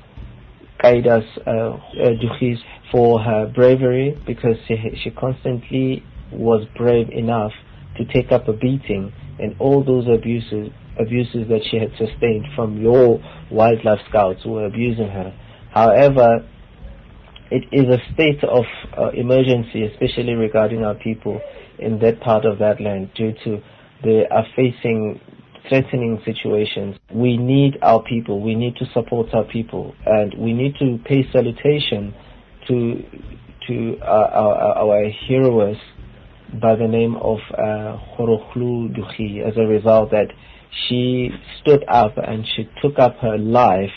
[0.82, 1.78] Kaidas uh, uh,
[2.22, 2.60] Duchis
[2.92, 7.52] for her bravery because she, she constantly was brave enough
[7.98, 10.70] to take up a beating and all those abuses
[11.00, 13.20] abuses that she had sustained from your
[13.52, 15.34] wildlife scouts who were abusing her.
[15.74, 16.48] However,
[17.50, 18.66] it is a state of
[18.98, 21.42] uh, emergency, especially regarding our people
[21.80, 23.62] in that part of that land due to
[24.04, 25.20] they are facing
[25.70, 26.98] threatening situations.
[27.14, 28.42] We need our people.
[28.42, 32.14] We need to support our people, and we need to pay salutation
[32.68, 33.04] to
[33.68, 35.78] to uh, our, our heroes
[36.62, 40.28] by the name of uh, Khorokhlu Duchi as a result that
[40.88, 41.30] she
[41.62, 43.92] stood up and she took up her life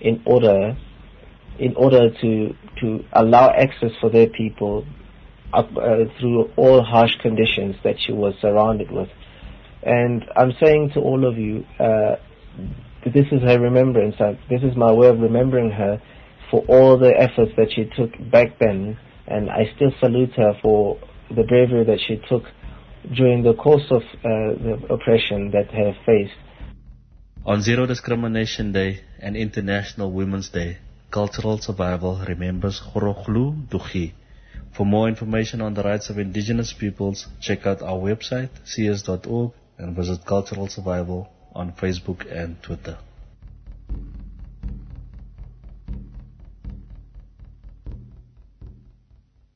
[0.00, 0.76] in order
[1.58, 4.84] in order to to allow access for their people
[5.52, 9.08] up, uh, through all harsh conditions that she was surrounded with.
[9.82, 12.16] And I'm saying to all of you, uh,
[13.04, 14.16] this is her remembrance.
[14.20, 16.02] Uh, this is my way of remembering her
[16.50, 18.98] for all the efforts that she took back then.
[19.26, 20.98] And I still salute her for
[21.30, 22.44] the bravery that she took
[23.14, 26.34] during the course of uh, the oppression that have faced.
[27.44, 30.78] On Zero Discrimination Day and International Women's Day,
[31.10, 34.12] Cultural Survival remembers Khorokhlu Duchi.
[34.76, 39.96] For more information on the rights of indigenous peoples, check out our website, cs.org, and
[39.96, 42.98] visit Cultural Survival on Facebook and Twitter.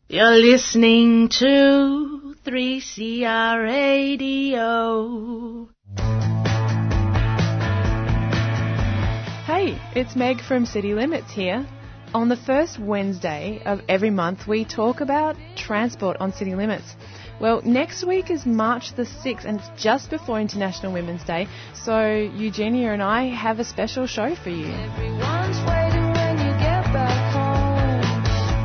[0.08, 5.68] You're listening to 3CR Radio.
[9.62, 11.64] Hey, it's Meg from City Limits here.
[12.14, 16.96] On the first Wednesday of every month, we talk about transport on city limits.
[17.40, 22.08] Well, next week is March the 6th, and it's just before International Women's Day, so
[22.08, 24.66] Eugenia and I have a special show for you.
[24.66, 28.00] Everyone's waiting when you get back home.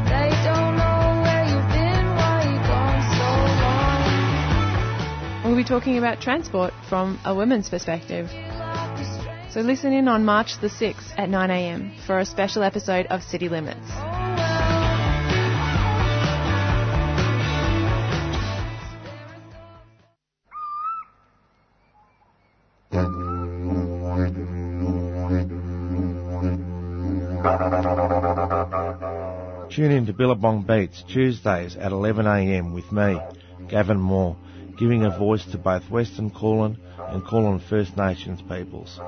[0.05, 3.29] They don't know where you've been, why you gone so
[5.43, 5.45] long.
[5.45, 8.31] We'll be talking about transport from a women's perspective.
[9.57, 13.49] So listen in on March the 6th at 9am for a special episode of City
[13.49, 13.89] Limits.
[29.73, 33.19] Tune in to Billabong Beats Tuesdays at 11am with me,
[33.67, 34.37] Gavin Moore,
[34.77, 36.77] giving a voice to both Western Kulin
[37.09, 38.99] and Kulin First Nations peoples.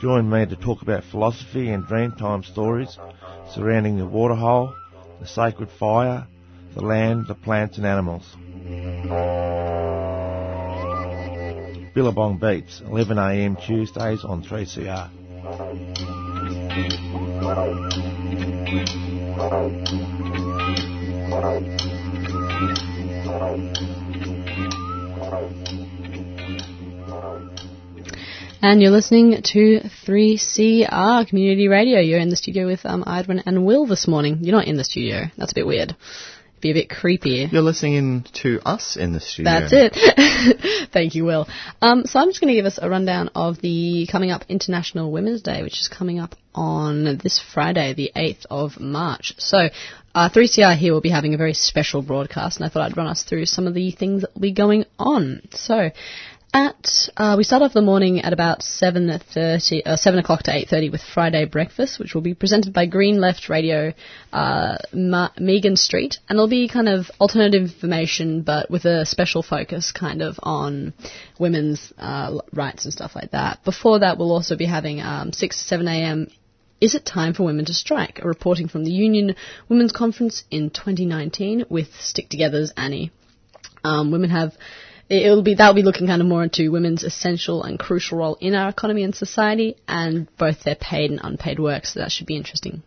[0.00, 2.98] Join me to talk about philosophy and dreamtime stories
[3.54, 4.74] surrounding the waterhole,
[5.20, 6.26] the sacred fire,
[6.74, 8.36] the land, the plants and animals.
[11.94, 15.10] Billabong Beats, 11am Tuesdays on 3CR.
[28.62, 32.00] And you're listening to 3CR Community Radio.
[32.00, 34.38] You're in the studio with um, Idwin and Will this morning.
[34.40, 35.24] You're not in the studio.
[35.36, 35.94] That's a bit weird.
[36.62, 37.46] Be a bit creepy.
[37.52, 39.52] You're listening in to us in the studio.
[39.52, 40.88] That's it.
[40.92, 41.46] Thank you, Will.
[41.82, 45.12] Um, so I'm just going to give us a rundown of the coming up International
[45.12, 49.34] Women's Day, which is coming up on this Friday, the 8th of March.
[49.36, 49.68] So
[50.16, 53.06] uh, 3CR here will be having a very special broadcast, and I thought I'd run
[53.06, 55.42] us through some of the things that will be going on.
[55.52, 55.90] So
[56.54, 60.54] at uh, we start off the morning at about seven thirty, uh, seven o'clock to
[60.56, 63.92] eight thirty with Friday breakfast, which will be presented by Green Left Radio,
[64.32, 69.42] uh, Ma- Megan Street, and it'll be kind of alternative information, but with a special
[69.42, 70.94] focus, kind of on
[71.38, 73.62] women's uh, rights and stuff like that.
[73.66, 76.28] Before that, we'll also be having um, six to seven a.m.
[76.80, 78.20] Is it time for women to strike?
[78.22, 79.34] A reporting from the Union
[79.68, 83.12] Women's Conference in 2019 with Stick Together's Annie.
[83.82, 84.52] Um, women have
[85.08, 88.54] it'll be that'll be looking kind of more into women's essential and crucial role in
[88.54, 91.86] our economy and society, and both their paid and unpaid work.
[91.86, 92.82] So that should be interesting.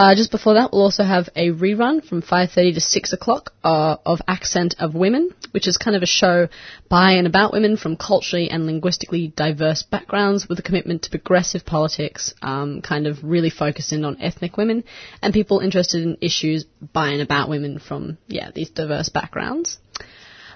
[0.00, 3.98] Uh, just before that, we'll also have a rerun from 5.30 to 6 o'clock uh,
[4.06, 6.48] of Accent of Women, which is kind of a show
[6.88, 11.66] by and about women from culturally and linguistically diverse backgrounds with a commitment to progressive
[11.66, 14.84] politics, um, kind of really focusing on ethnic women
[15.20, 19.76] and people interested in issues by and about women from, yeah, these diverse backgrounds.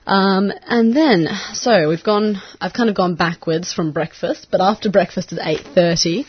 [0.07, 4.91] Um, and then, so we've gone, I've kind of gone backwards from breakfast, but after
[4.91, 6.25] breakfast at 8.30,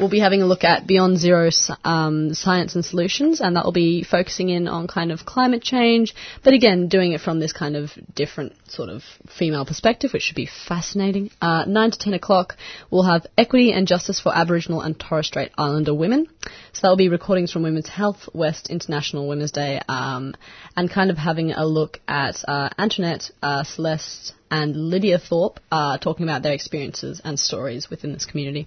[0.00, 1.50] we'll be having a look at Beyond Zero
[1.84, 6.14] um, Science and Solutions, and that will be focusing in on kind of climate change,
[6.42, 9.02] but again, doing it from this kind of different sort of
[9.38, 11.30] female perspective, which should be fascinating.
[11.40, 12.56] Uh, 9 to 10 o'clock,
[12.90, 16.26] we'll have Equity and Justice for Aboriginal and Torres Strait Islander Women.
[16.72, 20.34] So that will be recordings from Women's Health West International Women's Day, um,
[20.76, 25.98] and kind of having a look at uh, Antoinette, uh, Celeste, and Lydia Thorpe uh,
[25.98, 28.66] talking about their experiences and stories within this community.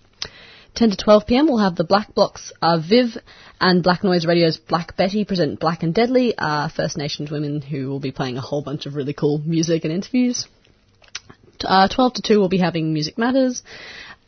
[0.76, 1.48] 10 to 12 p.m.
[1.48, 3.18] we'll have the Black Blocks uh, Viv
[3.62, 7.90] and Black Noise Radio's Black Betty present Black and Deadly, uh, First Nations women who
[7.90, 10.48] will be playing a whole bunch of really cool music and interviews.
[11.64, 13.62] Uh, 12 to 2 we'll be having Music Matters.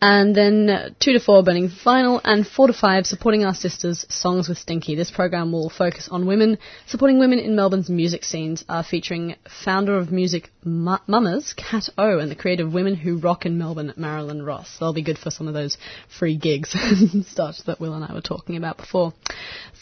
[0.02, 4.06] And then uh, 2 to 4 Burning Vinyl and 4 to 5 Supporting Our Sisters
[4.10, 4.96] Songs with Stinky.
[4.96, 9.98] This program will focus on women, supporting women in Melbourne's music scenes, uh, featuring founder
[9.98, 14.44] of Music Mu- Mamas, Kat O, and the creative women who rock in Melbourne, Marilyn
[14.44, 14.78] Ross.
[14.80, 15.78] They'll be good for some of those
[16.20, 19.14] free gigs and stuff that Will and I were talking about before.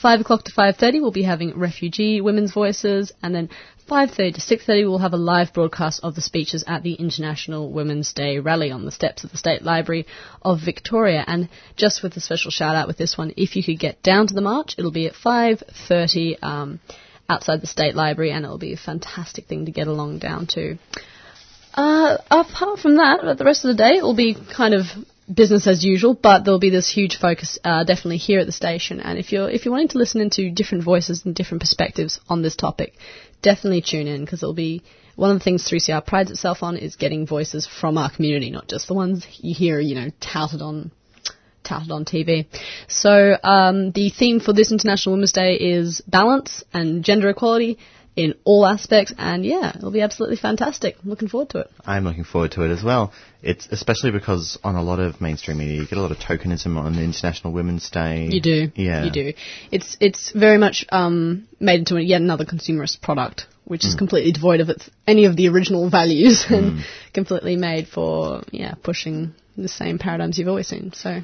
[0.01, 3.49] 5 o'clock to 5.30 we'll be having refugee women's voices and then
[3.89, 8.13] 5.30 to 6.30 we'll have a live broadcast of the speeches at the International Women's
[8.13, 10.05] Day rally on the steps of the State Library
[10.41, 13.79] of Victoria and just with a special shout out with this one if you could
[13.79, 16.79] get down to the march it'll be at 5.30 um,
[17.29, 20.77] outside the State Library and it'll be a fantastic thing to get along down to.
[21.73, 24.85] Uh, apart from that, the rest of the day will be kind of
[25.31, 28.99] business as usual, but there'll be this huge focus uh, definitely here at the station.
[28.99, 32.41] And if you're if you're wanting to listen into different voices and different perspectives on
[32.41, 32.93] this topic,
[33.41, 34.83] definitely tune in because it'll be
[35.15, 38.67] one of the things 3CR prides itself on is getting voices from our community, not
[38.67, 40.91] just the ones you hear, you know, touted on
[41.63, 42.47] touted on TV.
[42.87, 47.77] So um, the theme for this International Women's Day is balance and gender equality
[48.15, 50.95] in all aspects, and yeah, it'll be absolutely fantastic.
[51.03, 51.71] I'm looking forward to it.
[51.85, 53.11] I'm looking forward to it as well.
[53.41, 56.77] It's especially because on a lot of mainstream media, you get a lot of tokenism
[56.77, 58.27] on the International Women's Day.
[58.31, 58.71] You do.
[58.75, 59.05] Yeah.
[59.05, 59.33] You do.
[59.71, 64.59] It's it's very much um, made into yet another consumerist product, which is completely devoid
[64.59, 69.97] of its, any of the original values and completely made for yeah pushing the same
[69.97, 70.93] paradigms you've always seen.
[70.93, 71.21] So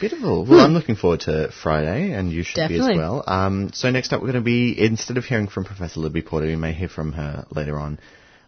[0.00, 0.44] Beautiful.
[0.44, 3.22] Well, I'm looking forward to Friday, and you should be as well.
[3.26, 6.46] Um, so next up, we're going to be instead of hearing from Professor Libby Porter,
[6.46, 7.98] we may hear from her later on.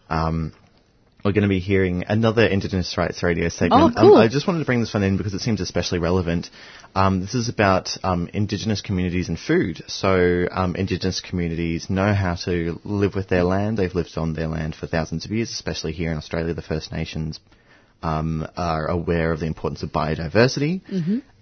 [0.08, 0.52] Um,
[1.24, 3.94] we're going to be hearing another Indigenous Rights Radio segment.
[3.96, 4.16] Oh, cool.
[4.16, 6.50] um, I just wanted to bring this one in because it seems especially relevant.
[6.94, 9.82] Um, this is about um, Indigenous communities and food.
[9.86, 13.78] So um, Indigenous communities know how to live with their land.
[13.78, 16.52] They've lived on their land for thousands of years, especially here in Australia.
[16.52, 17.40] The First Nations
[18.04, 20.82] um, are aware of the importance of biodiversity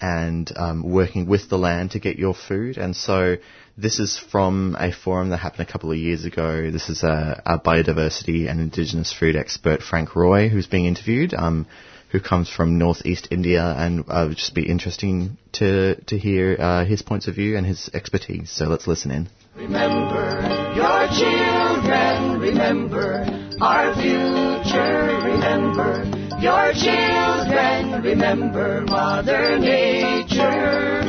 [0.00, 2.78] and um, working with the land to get your food.
[2.78, 3.36] And so
[3.76, 6.70] this is from a forum that happened a couple of years ago.
[6.70, 11.66] This is a, a biodiversity and indigenous food expert, Frank Roy, who's being interviewed, um,
[12.12, 16.56] who comes from northeast India, and uh, it would just be interesting to to hear
[16.60, 18.50] uh, his points of view and his expertise.
[18.50, 19.28] So let's listen in.
[19.56, 20.38] Remember
[20.76, 23.24] your children, remember
[23.60, 31.02] our future, remember your children, remember Mother Nature.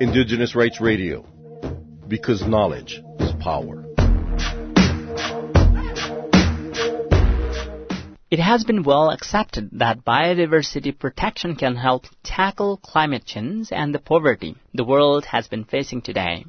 [0.00, 1.26] Indigenous Rights Radio.
[2.08, 3.84] Because knowledge is power.
[8.30, 13.98] It has been well accepted that biodiversity protection can help tackle climate change and the
[13.98, 16.46] poverty the world has been facing today.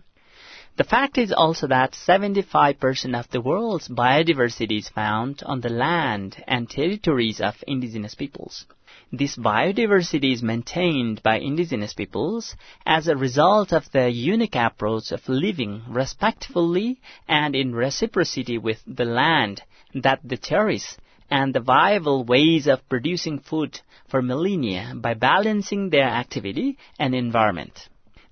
[0.77, 6.43] The fact is also that 75% of the world's biodiversity is found on the land
[6.49, 8.65] and territories of indigenous peoples.
[9.09, 15.29] This biodiversity is maintained by indigenous peoples as a result of their unique approach of
[15.29, 19.61] living respectfully and in reciprocity with the land
[19.93, 20.97] that they cherish
[21.31, 27.88] and the viable ways of producing food for millennia by balancing their activity and environment.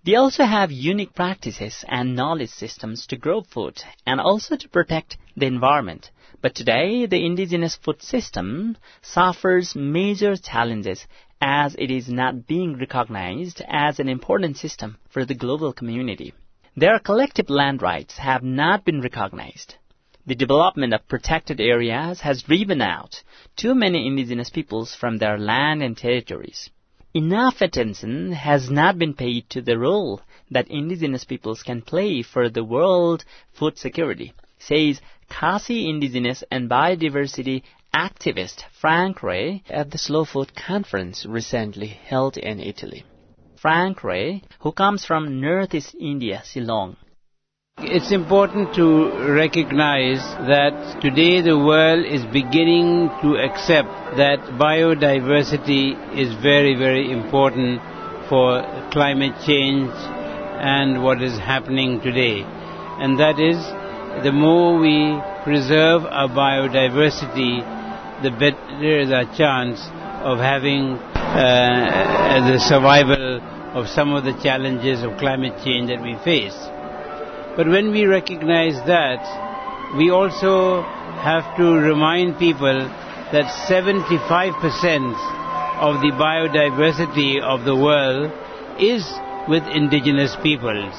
[0.06, 5.16] They also have unique practices and knowledge systems to grow food and also to protect
[5.38, 6.12] the environment.
[6.42, 11.08] But today, the indigenous food system suffers major challenges
[11.40, 16.34] as it is not being recognized as an important system for the global community.
[16.76, 19.76] Their collective land rights have not been recognized.
[20.26, 23.24] The development of protected areas has driven out
[23.56, 26.70] too many indigenous peoples from their land and territories.
[27.16, 32.50] Enough attention has not been paid to the role that indigenous peoples can play for
[32.50, 35.00] the world food security, says
[35.30, 37.62] Khasi indigenous and biodiversity
[37.94, 43.04] activist Phrang Roy at the Slow Food Conference recently held in Italy.
[43.64, 46.98] Phrang Roy, who comes from northeast India, Ceylon,
[47.96, 50.20] it's important to recognize
[50.50, 57.80] that today the world is beginning to accept that biodiversity is very, very important
[58.30, 59.92] for climate change
[60.58, 62.42] and what is happening today.
[62.42, 63.62] And that is,
[64.24, 67.62] the more we preserve our biodiversity,
[68.24, 69.80] the better is our chance
[70.26, 73.40] of having uh, the survival
[73.78, 76.58] of some of the challenges of climate change that we face.
[77.56, 79.22] But when we recognize that,
[79.96, 80.82] we also
[81.22, 82.80] have to remind people
[83.32, 84.58] that 75%
[85.78, 88.32] of the biodiversity of the world
[88.80, 89.06] is
[89.48, 90.94] with indigenous peoples,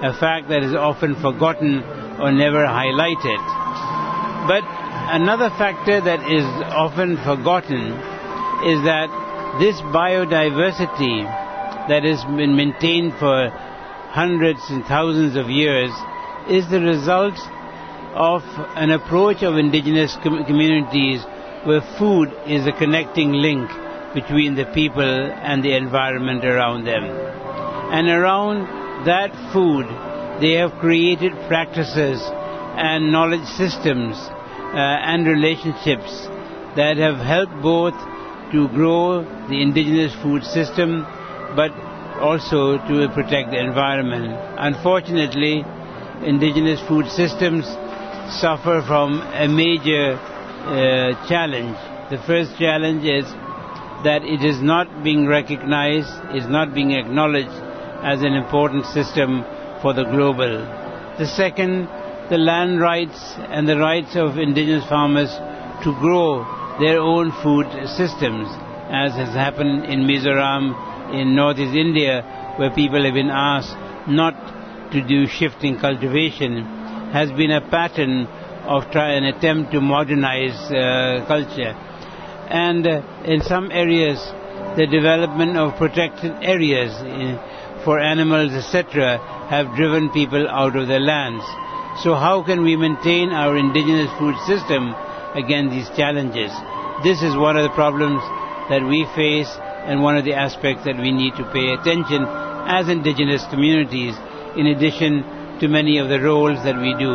[0.00, 1.82] a fact that is often forgotten
[2.20, 3.40] or never highlighted.
[4.48, 4.64] But
[5.12, 7.92] another factor that is often forgotten
[8.64, 9.12] is that
[9.60, 11.24] this biodiversity
[11.88, 13.52] that has been maintained for
[14.18, 15.92] hundreds and thousands of years
[16.50, 17.38] is the result
[18.18, 18.42] of
[18.74, 21.22] an approach of indigenous com- communities
[21.64, 23.70] where food is a connecting link
[24.14, 25.14] between the people
[25.50, 27.04] and the environment around them.
[27.94, 29.86] And around that food,
[30.42, 32.18] they have created practices
[32.88, 36.26] and knowledge systems uh, and relationships
[36.74, 37.94] that have helped both
[38.50, 41.06] to grow the indigenous food system
[41.54, 41.70] but
[42.18, 44.36] also to protect the environment.
[44.58, 45.64] Unfortunately,
[46.24, 47.64] indigenous food systems
[48.40, 51.76] suffer from a major uh, challenge.
[52.10, 53.24] The first challenge is
[54.04, 57.54] that it is not being recognized, is not being acknowledged
[58.02, 59.44] as an important system
[59.82, 60.62] for the global.
[61.18, 61.88] The second,
[62.30, 63.18] the land rights
[63.50, 65.30] and the rights of indigenous farmers
[65.82, 66.44] to grow
[66.78, 67.66] their own food
[67.96, 68.46] systems,
[68.90, 73.76] as has happened in Mizoram, in northeast India, where people have been asked
[74.08, 74.34] not
[74.92, 76.64] to do shifting cultivation,
[77.12, 78.26] has been a pattern
[78.68, 81.72] of try an attempt to modernize uh, culture.
[82.50, 84.18] And uh, in some areas,
[84.76, 91.00] the development of protected areas uh, for animals, etc., have driven people out of their
[91.00, 91.44] lands.
[92.04, 94.94] So how can we maintain our indigenous food system
[95.34, 96.52] against these challenges?
[97.02, 98.20] This is one of the problems
[98.68, 99.48] that we face
[99.88, 102.22] and one of the aspects that we need to pay attention
[102.68, 104.14] as indigenous communities
[104.54, 105.24] in addition
[105.60, 107.12] to many of the roles that we do.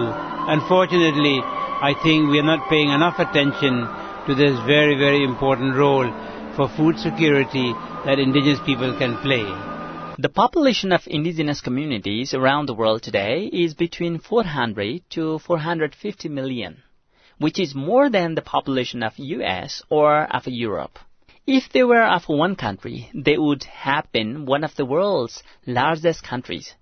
[0.49, 3.85] Unfortunately, I think we are not paying enough attention
[4.25, 6.09] to this very, very important role
[6.55, 7.73] for food security
[8.05, 9.45] that indigenous people can play.
[10.17, 16.83] The population of indigenous communities around the world today is between 400 to 450 million,
[17.37, 20.99] which is more than the population of US or of Europe.
[21.45, 26.23] If they were of one country, they would have been one of the world's largest
[26.23, 26.73] countries.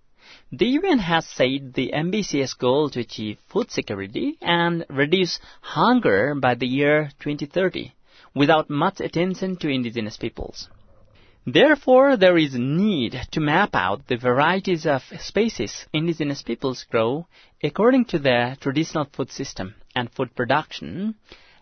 [0.52, 6.54] The UN has set the ambitious goal to achieve food security and reduce hunger by
[6.54, 7.92] the year 2030
[8.36, 10.70] without much attention to indigenous peoples.
[11.48, 17.26] Therefore, there is need to map out the varieties of species indigenous peoples grow
[17.64, 21.16] according to their traditional food system and food production,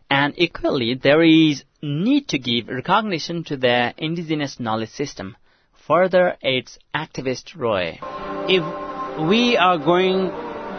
[0.10, 5.36] and equally there is need to give recognition to their indigenous knowledge system.
[5.88, 8.00] Further aids activist Roy.
[8.48, 8.64] If
[9.28, 10.30] we are going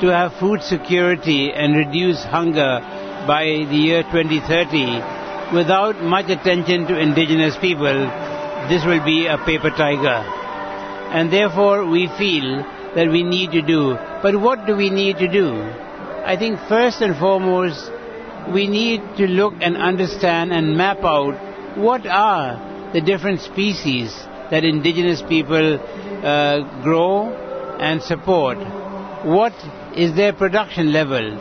[0.00, 2.80] to have food security and reduce hunger
[3.26, 8.06] by the year 2030 without much attention to indigenous people,
[8.68, 10.22] this will be a paper tiger.
[11.12, 12.62] And therefore we feel
[12.94, 13.94] that we need to do.
[14.22, 15.60] But what do we need to do?
[16.24, 17.90] I think first and foremost,
[18.52, 24.12] we need to look and understand and map out what are the different species
[24.50, 27.28] that indigenous people uh, grow
[27.78, 28.58] and support.
[29.24, 29.54] What
[29.96, 31.38] is their production level?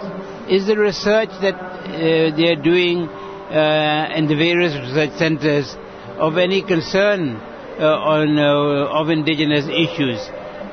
[0.49, 5.75] Is the research that uh, they are doing uh, in the various research centers
[6.17, 7.35] of any concern
[7.79, 10.19] uh, on uh, of indigenous issues,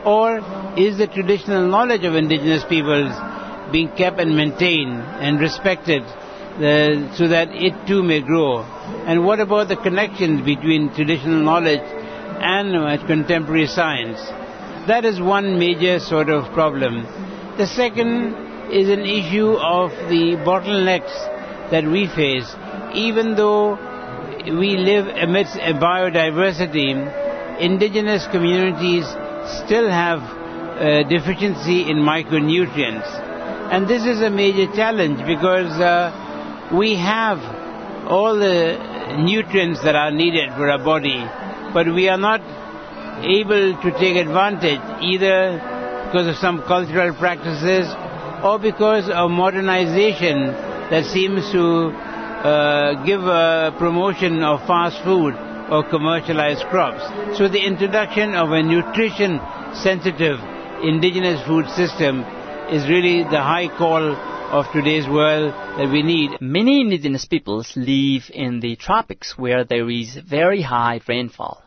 [0.04, 0.38] or
[0.76, 3.12] is the traditional knowledge of indigenous peoples
[3.72, 6.02] being kept and maintained and respected
[6.56, 8.62] uh, so that it too may grow?
[9.06, 14.18] And what about the connections between traditional knowledge and contemporary science?
[14.88, 17.04] That is one major sort of problem.
[17.58, 22.48] The second is an issue of the bottlenecks that we face.
[22.94, 23.76] Even though
[24.44, 26.94] we live amidst a biodiversity,
[27.60, 29.04] indigenous communities
[29.64, 33.08] still have uh, deficiency in micronutrients.
[33.72, 36.25] And this is a major challenge because uh,
[36.72, 37.38] we have
[38.08, 41.18] all the nutrients that are needed for our body,
[41.72, 42.40] but we are not
[43.22, 45.58] able to take advantage either
[46.06, 47.86] because of some cultural practices,
[48.44, 50.46] or because of modernization
[50.90, 51.88] that seems to
[52.46, 55.34] uh, give a promotion of fast food
[55.70, 57.02] or commercialized crops.
[57.38, 59.40] So the introduction of a nutrition
[59.74, 60.38] sensitive
[60.82, 62.20] indigenous food system
[62.70, 64.14] is really the high call
[64.50, 66.40] of today's world that we need.
[66.40, 71.64] Many indigenous peoples live in the tropics where there is very high rainfall.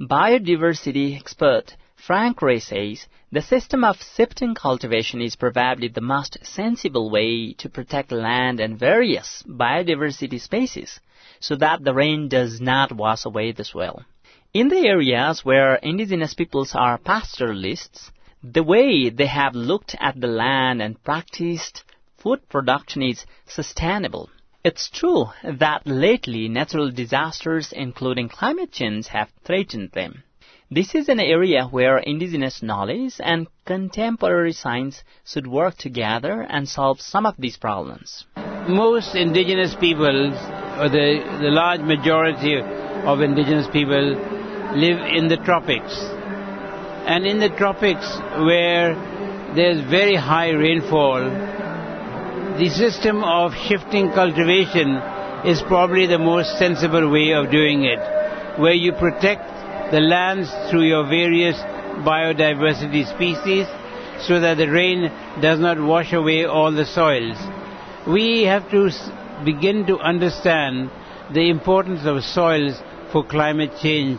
[0.00, 7.08] Biodiversity expert Phrang Roy says the system of shifting cultivation is probably the most sensible
[7.08, 10.98] way to protect land and various biodiversity species
[11.38, 14.02] so that the rain does not wash away the soil.
[14.52, 18.10] In the areas where indigenous peoples are pastoralists,
[18.42, 21.84] the way they have looked at the land and practiced
[22.18, 24.28] food production is sustainable.
[24.64, 30.24] It's true that lately natural disasters including climate change have threatened them.
[30.70, 37.00] This is an area where indigenous knowledge and contemporary science should work together and solve
[37.00, 38.26] some of these problems.
[38.68, 40.34] Most indigenous peoples,
[40.78, 44.10] or the, the large majority of indigenous people,
[44.74, 45.96] live in the tropics.
[47.06, 48.94] And in the tropics, where
[49.54, 51.22] there's very high rainfall,
[52.58, 54.96] the system of shifting cultivation
[55.46, 58.00] is probably the most sensible way of doing it,
[58.58, 59.46] where you protect
[59.92, 61.56] the lands through your various
[62.02, 63.64] biodiversity species
[64.26, 65.08] so that the rain
[65.40, 67.38] does not wash away all the soils.
[68.08, 68.90] We have to
[69.44, 70.90] begin to understand
[71.32, 72.76] the importance of soils
[73.12, 74.18] for climate change,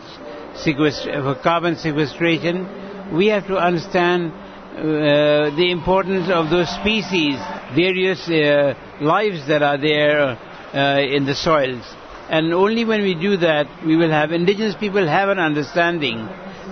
[0.64, 3.14] for carbon sequestration.
[3.14, 4.32] We have to understand
[4.80, 7.36] uh, the importance of those species,
[7.76, 10.38] various uh, lives that are there
[10.72, 11.84] uh, in the soils.
[12.30, 16.16] And only when we do that, we will have indigenous people have an understanding,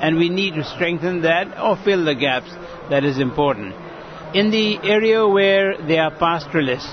[0.01, 2.51] and we need to strengthen that or fill the gaps
[2.89, 3.75] that is important.
[4.35, 6.91] In the area where they are pastoralists,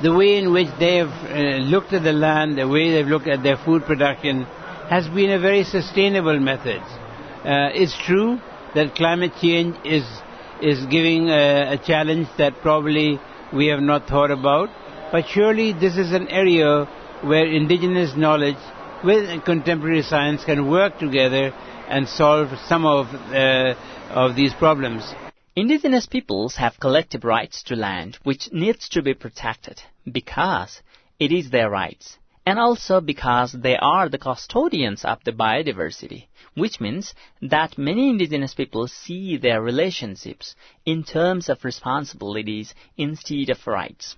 [0.00, 3.28] the way in which they have uh, looked at the land, the way they've looked
[3.28, 4.44] at their food production,
[4.90, 6.82] has been a very sustainable method.
[6.82, 8.38] Uh, it's true
[8.74, 10.04] that climate change is
[10.62, 13.18] is giving a, a challenge that probably
[13.52, 14.70] we have not thought about,
[15.10, 16.84] but surely this is an area
[17.22, 18.62] where indigenous knowledge
[19.04, 21.52] with contemporary science can work together
[21.88, 23.74] and solve some of, uh,
[24.10, 25.12] of these problems.
[25.54, 30.80] Indigenous peoples have collective rights to land which needs to be protected because
[31.18, 36.80] it is their rights and also because they are the custodians of the biodiversity, which
[36.80, 44.16] means that many indigenous people see their relationships in terms of responsibilities instead of rights.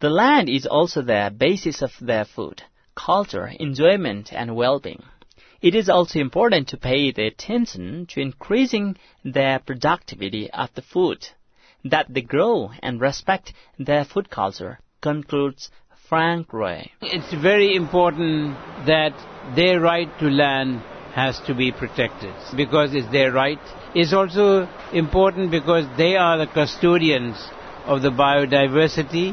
[0.00, 2.62] The land is also the basis of their food,
[2.94, 5.02] culture, enjoyment, and well-being.
[5.62, 11.26] It is also important to pay attention to increasing the productivity of the food,
[11.84, 15.70] that they grow and respect their food culture, concludes
[16.10, 16.90] Phrang Roy.
[17.00, 18.54] It's very important
[18.86, 19.14] that
[19.56, 20.82] their right to land
[21.16, 23.58] has to be protected because it's their right.
[23.94, 27.36] It's also important because they are the custodians
[27.86, 29.28] of the biodiversity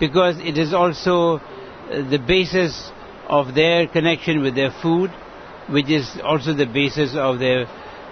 [0.00, 2.90] because it is also uh, the basis
[3.28, 5.10] of their connection with their food,
[5.70, 7.66] which is also the basis of their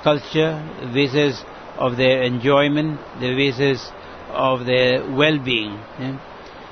[0.05, 1.43] culture, the basis
[1.79, 3.91] of their enjoyment, the basis
[4.29, 5.75] of their well-being.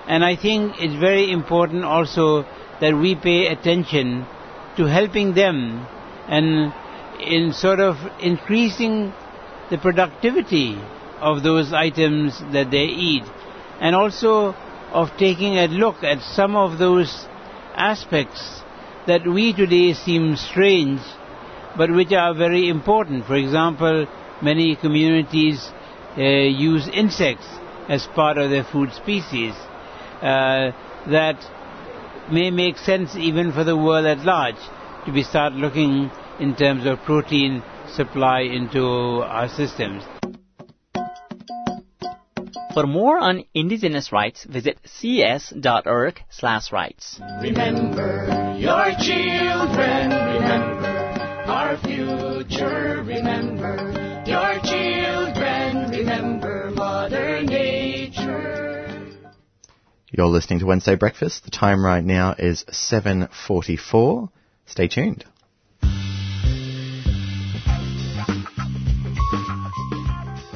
[0.06, 2.44] And I think it's very important also
[2.80, 4.24] that we pay attention
[4.76, 5.86] to helping them
[6.28, 6.72] and
[7.20, 9.12] in sort of increasing
[9.70, 10.78] the productivity
[11.20, 13.24] of those items that they eat
[13.80, 14.54] and also
[14.92, 17.26] of taking a look at some of those
[17.74, 18.62] aspects
[19.06, 21.00] that we today seem strange,
[21.76, 23.26] but which are very important.
[23.26, 24.06] For example,
[24.42, 25.66] many communities
[26.16, 27.46] uh, use insects
[27.88, 29.54] as part of their food species.
[30.20, 30.72] Uh,
[31.06, 31.36] that
[32.30, 34.56] may make sense even for the world at large
[35.08, 37.62] to be start looking in terms of protein
[37.94, 40.04] supply into our systems.
[42.74, 47.18] For more on indigenous rights, visit cs.org slash rights.
[47.40, 50.88] Remember your children, remember
[51.46, 59.16] our future, remember your children, remember Mother Nature.
[60.10, 61.44] You're listening to Wednesday Breakfast.
[61.46, 64.28] The time right now is 7.44.
[64.68, 65.24] Stay tuned.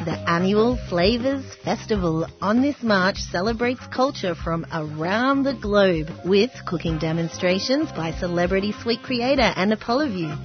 [0.04, 6.98] The annual Flavours Festival on this March celebrates culture from around the globe with cooking
[6.98, 10.36] demonstrations by celebrity sweet creator Anna Polyviou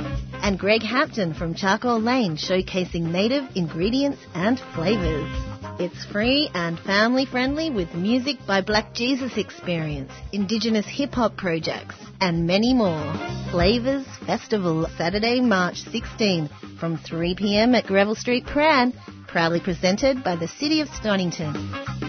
[0.44, 5.57] and Greg Hampton from Charcoal Lane showcasing native ingredients and flavours.
[5.80, 11.94] It's free and family friendly with music by Black Jesus Experience, Indigenous hip hop projects,
[12.20, 13.14] and many more.
[13.52, 16.50] Flavours Festival, Saturday, March 16,
[16.80, 18.92] from 3 pm at Greville Street, Prahran,
[19.28, 21.56] proudly presented by the City of Stonington.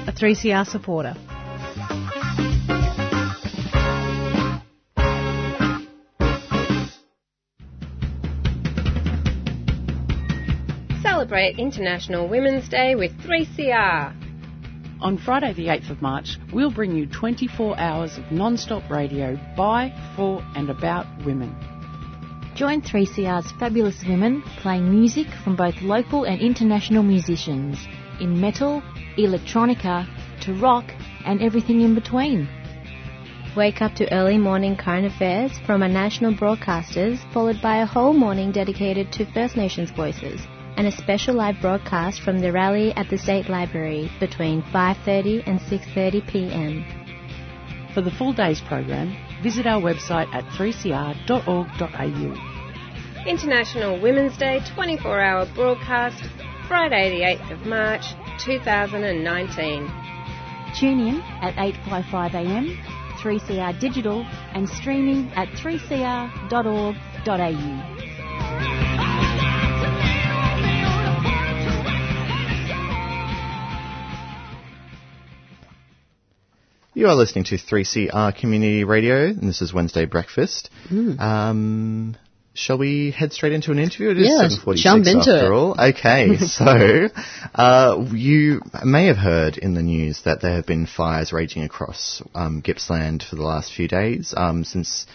[0.07, 1.15] A 3CR supporter.
[11.29, 14.15] Celebrate International Women's Day with 3CR.
[15.03, 19.39] On Friday, the 8th of March, we'll bring you 24 hours of non stop radio
[19.55, 21.55] by, for, and about women.
[22.55, 27.77] Join 3CR's fabulous women playing music from both local and international musicians
[28.21, 28.83] in metal,
[29.19, 30.09] electronica,
[30.41, 30.87] to rock,
[31.27, 32.49] and everything in between.
[33.55, 38.15] Wake up to early morning current affairs from our national broadcasters, followed by a whole
[38.15, 40.41] morning dedicated to First Nations voices,
[40.79, 45.59] and a special live broadcast from the rally at the State Library between 5:30 and
[45.59, 46.85] 6:30 p.m.
[47.93, 52.35] For the full day's program, visit our website at 3cr.org.au.
[53.27, 56.23] International Women's Day 24 hour broadcast,
[56.69, 59.91] Friday, the 8th of March 2019.
[60.79, 62.77] Tune in at 8.55am,
[63.21, 64.25] 3CR Digital,
[64.55, 66.49] and streaming at 3cr.org.au.
[76.99, 80.69] You are listening to 3CR Community Radio, and this is Wednesday Breakfast.
[80.89, 81.21] Mm.
[81.21, 82.17] Um,
[82.55, 84.11] shall we head straight into an interview?
[84.11, 85.53] It is Yeah, 7.46 jump into after it.
[85.53, 85.81] all.
[85.81, 87.09] Okay, so
[87.55, 92.21] uh, you may have heard in the news that there have been fires raging across
[92.35, 95.07] um, Gippsland for the last few days, um, since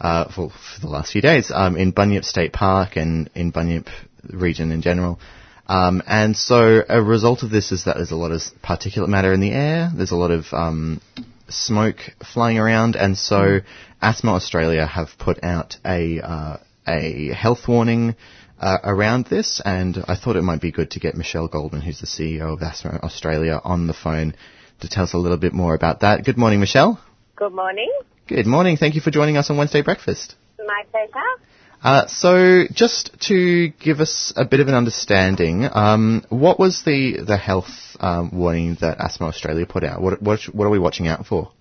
[0.00, 3.86] uh, for, for the last few days um, in Bunyip State Park and in Bunyip
[4.24, 5.20] region in general.
[5.68, 9.32] Um, and so a result of this is that there's a lot of particulate matter
[9.32, 9.90] in the air.
[9.94, 11.00] There's a lot of um,
[11.48, 11.98] smoke
[12.32, 13.60] flying around, and so
[14.00, 16.56] Asthma Australia have put out a uh,
[16.86, 18.16] a health warning
[18.58, 19.60] uh, around this.
[19.64, 22.62] And I thought it might be good to get Michele Goldman, who's the CEO of
[22.62, 24.34] Asthma Australia, on the phone
[24.80, 26.24] to tell us a little bit more about that.
[26.24, 27.00] Good morning, Michele.
[27.36, 27.92] Good morning.
[28.26, 28.76] Good morning.
[28.76, 30.34] Thank you for joining us on Wednesday Breakfast.
[30.58, 31.42] My pleasure.
[31.82, 37.20] Uh, so, just to give us a bit of an understanding, um, what was the
[37.24, 40.02] the health um, warning that Asthma Australia put out?
[40.02, 41.52] What, what what are we watching out for?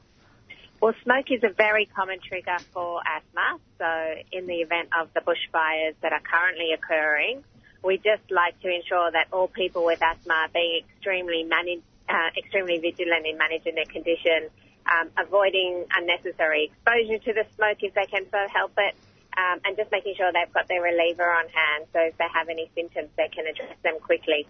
[0.82, 3.59] Well, smoke is a very common trigger for asthma.
[3.78, 3.88] So,
[4.32, 7.43] in the event of the bushfires that are currently occurring,
[7.84, 12.30] we just like to ensure that all people with asthma are being extremely manage, uh,
[12.36, 14.49] extremely vigilant in managing their condition,
[14.89, 18.95] um, avoiding unnecessary exposure to the smoke if they can so help it,
[19.38, 21.86] um, and just making sure they've got their reliever on hand.
[21.94, 24.48] So, if they have any symptoms, they can address them quickly.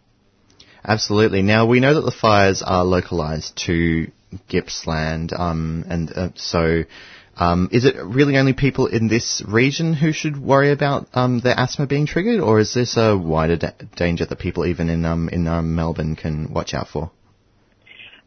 [0.83, 1.41] Absolutely.
[1.41, 4.11] Now we know that the fires are localised to
[4.47, 6.83] Gippsland, um, and uh, so
[7.35, 11.57] um, is it really only people in this region who should worry about um, their
[11.57, 15.29] asthma being triggered, or is this a wider da- danger that people even in um,
[15.29, 17.11] in um, Melbourne can watch out for?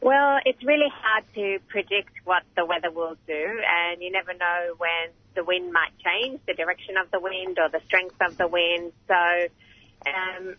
[0.03, 4.75] Well, it's really hard to predict what the weather will do, and you never know
[4.79, 8.49] when the wind might change, the direction of the wind or the strength of the
[8.49, 8.93] wind.
[9.07, 9.49] So,
[10.07, 10.57] um,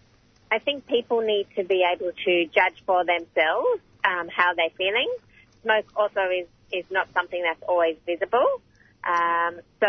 [0.52, 5.12] I think people need to be able to judge for themselves um, how they're feeling.
[5.64, 8.62] Smoke also is is not something that's always visible,
[9.04, 9.88] um, so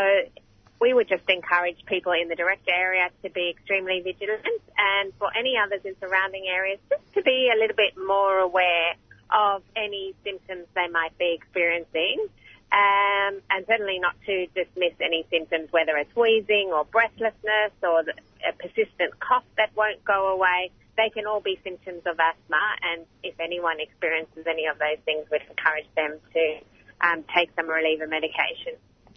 [0.80, 5.28] we would just encourage people in the direct area to be extremely vigilant, and for
[5.36, 8.94] any others in surrounding areas, just to be a little bit more aware
[9.32, 12.28] of any symptoms they might be experiencing.
[12.72, 18.52] Um, and certainly not to dismiss any symptoms, whether it's wheezing or breathlessness or a
[18.58, 20.70] persistent cough that won't go away.
[20.96, 25.26] They can all be symptoms of asthma, and if anyone experiences any of those things,
[25.30, 26.58] we'd encourage them to
[27.00, 28.76] um, take some reliever medication.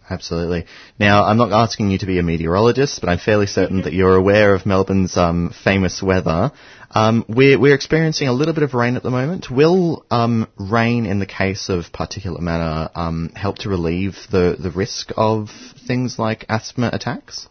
[0.09, 0.65] Absolutely.
[0.99, 4.15] Now, I'm not asking you to be a meteorologist, but I'm fairly certain that you're
[4.15, 6.51] aware of Melbourne's um, famous weather.
[6.91, 9.49] Um, we're, we're experiencing a little bit of rain at the moment.
[9.49, 14.69] Will um, rain, in the case of particulate matter, um, help to relieve the, the
[14.69, 15.49] risk of
[15.87, 17.49] things like asthma attacks?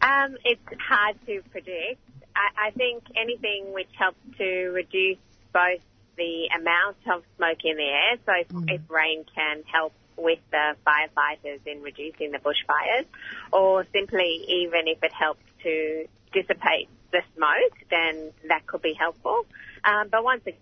[0.00, 2.00] Um, it's hard to predict.
[2.36, 5.18] I, I think anything which helps to reduce
[5.52, 5.80] both
[6.16, 9.92] the amount of smoke in the air, so if, if rain can help
[10.22, 13.06] with the firefighters in reducing the bushfires,
[13.52, 19.44] or simply even if it helps to dissipate the smoke, then that could be helpful.
[19.84, 20.58] Um, but once again,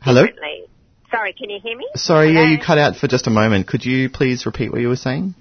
[0.00, 0.24] Hello?
[0.24, 0.66] differently.
[1.10, 1.86] Sorry, can you hear me?
[1.94, 3.66] Sorry, yeah, you cut out for just a moment.
[3.66, 5.34] Could you please repeat what you were saying?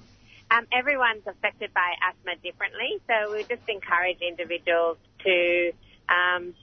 [0.51, 5.71] Um, everyone's affected by asthma differently, so we just encourage individuals to
[6.07, 6.53] um,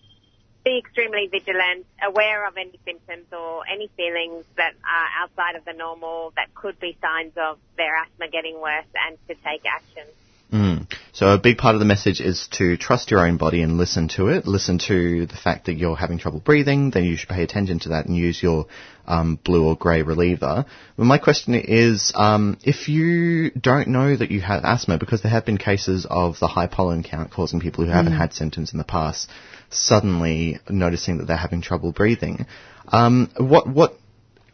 [0.65, 5.73] be extremely vigilant, aware of any symptoms or any feelings that are outside of the
[5.73, 10.07] normal that could be signs of their asthma getting worse and to take action.
[10.53, 10.97] Mm.
[11.15, 14.09] So a big part of the message is to trust your own body and listen
[14.17, 14.47] to it.
[14.47, 17.91] Listen to the fact that you're having trouble breathing, then you should pay attention to
[17.91, 18.65] that and use your
[19.07, 20.65] um, blue or grey reliever.
[20.97, 25.31] But my question is, um, if you don't know that you have asthma, because there
[25.31, 28.19] have been cases of the high pollen count causing people who haven't Mm.
[28.19, 29.29] had symptoms in the past
[29.69, 32.47] suddenly noticing that they're having trouble breathing,
[32.89, 33.99] um, what what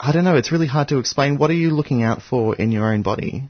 [0.00, 0.36] I don't know.
[0.36, 1.38] It's really hard to explain.
[1.38, 3.48] What are you looking out for in your own body?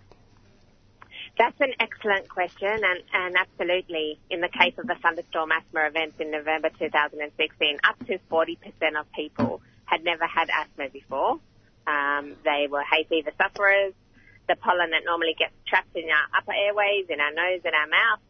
[1.39, 6.17] That's an excellent question, and, and absolutely, in the case of the thunderstorm asthma events
[6.19, 8.57] in November 2016, up to 40%
[8.99, 11.39] of people had never had asthma before.
[11.87, 13.95] Um, they were hay fever sufferers.
[14.49, 17.87] The pollen that normally gets trapped in our upper airways, in our nose and our
[17.87, 18.21] mouth,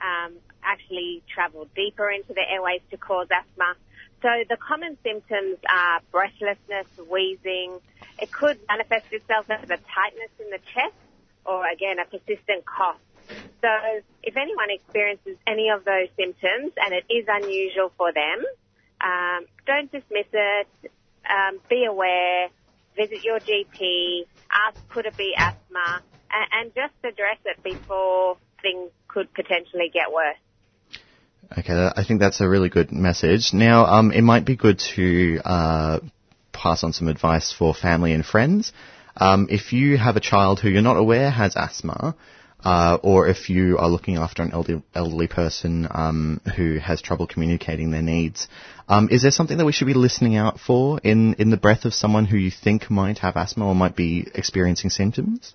[0.00, 0.32] um,
[0.64, 3.74] actually traveled deeper into the airways to cause asthma.
[4.22, 7.80] So the common symptoms are breathlessness, wheezing.
[8.18, 10.96] It could manifest itself as a tightness in the chest
[11.46, 12.98] or again a persistent cough.
[13.60, 13.68] So
[14.22, 18.44] if anyone experiences any of those symptoms and it is unusual for them,
[19.00, 20.68] um, don't dismiss it.
[21.28, 22.48] Um, be aware.
[22.96, 24.26] Visit your GP.
[24.50, 30.12] Ask could it be asthma, and, and just address it before things could potentially get
[30.12, 30.38] worse.
[31.58, 33.52] Okay, I think that's a really good message.
[33.52, 36.00] Now, um, it might be good to uh,
[36.52, 38.72] pass on some advice for family and friends.
[39.16, 42.14] Um, if you have a child who you're not aware has asthma,
[42.64, 47.26] uh, or if you are looking after an elderly, elderly person um, who has trouble
[47.26, 48.48] communicating their needs,
[48.88, 51.84] um, is there something that we should be listening out for in, in the breath
[51.84, 55.54] of someone who you think might have asthma or might be experiencing symptoms?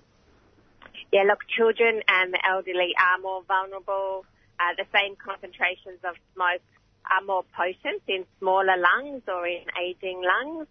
[1.12, 4.24] Yeah, look, children and the elderly are more vulnerable.
[4.58, 6.62] Uh, the same concentrations of smoke
[7.10, 10.66] are more potent in smaller lungs or in aging lungs.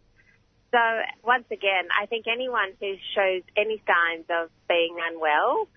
[0.72, 0.80] So
[1.24, 5.67] once again, I think anyone who shows any signs of being unwell,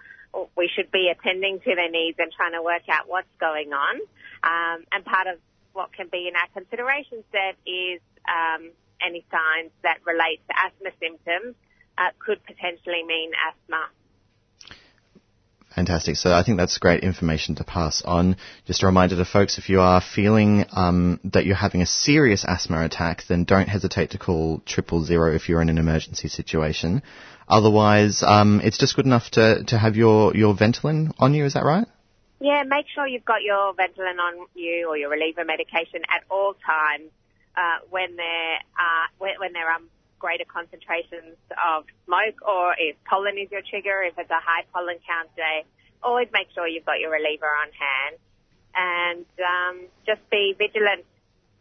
[0.56, 4.00] we should be attending to their needs and trying to work out what's going on.
[4.42, 5.38] Um, and part of
[5.72, 8.70] what can be in our consideration set is um,
[9.02, 11.54] any signs that relate to asthma symptoms
[11.98, 13.90] uh, could potentially mean asthma.
[15.74, 16.16] Fantastic.
[16.16, 18.36] So I think that's great information to pass on.
[18.66, 22.44] Just a reminder to folks, if you are feeling um, that you're having a serious
[22.46, 27.02] asthma attack, then don't hesitate to call triple zero if you're in an emergency situation.
[27.48, 31.44] Otherwise, um, it's just good enough to, to have your, your Ventolin on you.
[31.44, 31.86] Is that right?
[32.40, 36.54] Yeah, make sure you've got your Ventolin on you or your reliever medication at all
[36.54, 37.10] times
[37.56, 39.80] uh, when there are when, when there are
[40.24, 44.96] greater concentrations of smoke or if pollen is your trigger, if it's a high pollen
[45.04, 45.68] count day,
[46.00, 48.16] always make sure you've got your reliever on hand
[48.72, 49.76] and um,
[50.08, 51.04] just be vigilant.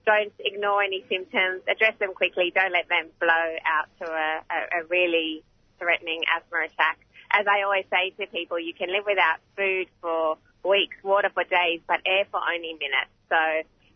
[0.08, 1.60] Don't ignore any symptoms.
[1.68, 2.56] Address them quickly.
[2.56, 5.44] Don't let them blow out to a, a, a really
[5.76, 7.04] threatening asthma attack.
[7.32, 11.44] As I always say to people, you can live without food for weeks, water for
[11.44, 13.12] days, but air for only minutes.
[13.28, 13.40] So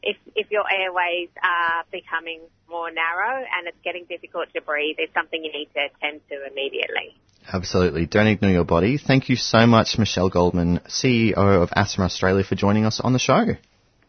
[0.03, 5.13] if if your airways are becoming more narrow and it's getting difficult to breathe, it's
[5.13, 7.15] something you need to attend to immediately.
[7.51, 8.05] Absolutely.
[8.05, 8.97] Don't ignore your body.
[8.97, 13.19] Thank you so much, Michele Goldman, CEO of Asthma Australia, for joining us on the
[13.19, 13.45] show.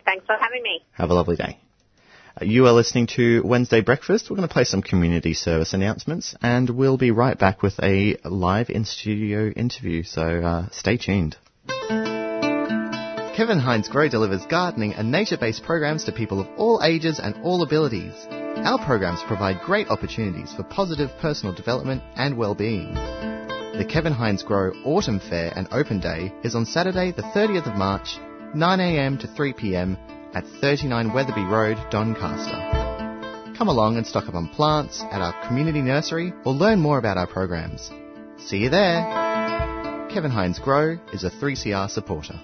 [0.04, 0.82] Thanks for having me.
[0.92, 1.58] Have a lovely day.
[2.40, 4.28] Uh, You are listening to Wednesday Breakfast.
[4.28, 8.16] We're going to play some community service announcements and we'll be right back with a
[8.24, 11.36] live in studio interview, so uh, stay tuned.
[13.38, 17.62] Kevin Heinze Grow delivers gardening and nature-based programs to people of all ages and all
[17.62, 18.12] abilities.
[18.32, 22.94] Our programs provide great opportunities for positive personal development and well-being.
[22.94, 27.78] The Kevin Heinze Grow Autumn Fair and Open Day is on Saturday the 30th of
[27.78, 28.18] March,
[28.56, 29.96] 9am to 3pm
[30.34, 33.54] at 39 Wetherby Road, Doncaster.
[33.56, 37.16] Come along and stock up on plants at our community nursery or learn more about
[37.16, 37.88] our programs.
[38.36, 40.08] See you there!
[40.10, 42.40] Kevin Heinze Grow is a 3CR supporter.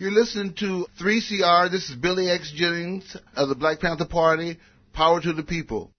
[0.00, 1.70] You're listening to 3CR.
[1.70, 2.52] This is Billy X.
[2.54, 4.58] Jennings of the Black Panther Party.
[4.92, 5.90] Power to the people.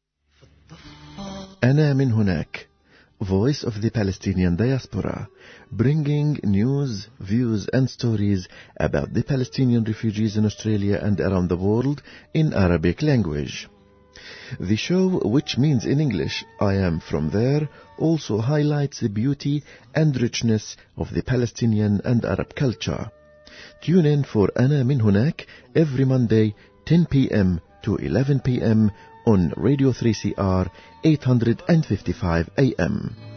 [1.63, 2.67] أنا من هناك
[3.19, 5.27] Voice of the Palestinian Diaspora
[5.71, 8.47] bringing news, views and stories
[8.79, 12.03] about the Palestinian refugees in Australia and around the world
[12.35, 13.67] in Arabic language.
[14.59, 19.63] The show, which means in English, I am from there, also highlights the beauty
[19.95, 23.09] and richness of the Palestinian and Arab culture.
[23.82, 26.54] Tune in for Anna Min Hunak every Monday,
[26.86, 27.60] 10 p.m.
[27.82, 28.92] to 11 p.m.
[29.26, 30.70] on Radio 3CR
[31.02, 33.31] 855 a.m.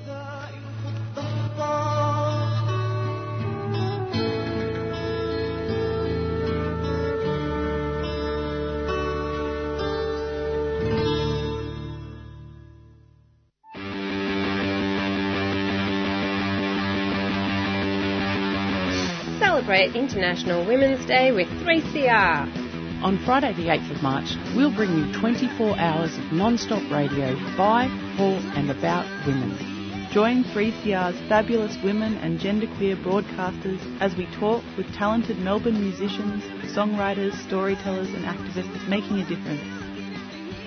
[19.86, 23.04] Celebrate International Women's Day with 3CR.
[23.04, 24.26] On Friday, the 8th of March,
[24.56, 30.10] we'll bring you 24 hours of non-stop radio by, for and about women.
[30.12, 36.44] Join 3CR's fabulous women and genderqueer broadcasters as we talk with talented Melbourne musicians,
[36.76, 39.85] songwriters, storytellers, and activists making a difference.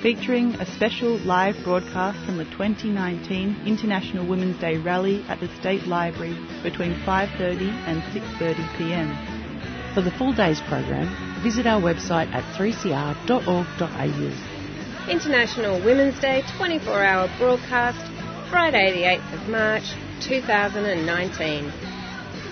[0.03, 5.89] Featuring a special live broadcast from the 2019 International Women's Day rally at the State
[5.89, 9.13] Library between 5:30 and 6:30 p.m.
[9.95, 14.33] For the full day's program, visit our website at 3cr.org.au.
[15.11, 17.99] International Women's Day 24 hour broadcast,
[18.51, 21.73] Friday, the 8th of March 2019.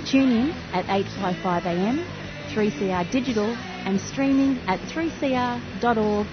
[0.04, 2.04] Tune in at 8.55am,
[2.52, 6.26] 3CR Digital, and streaming at 3cr.org.au.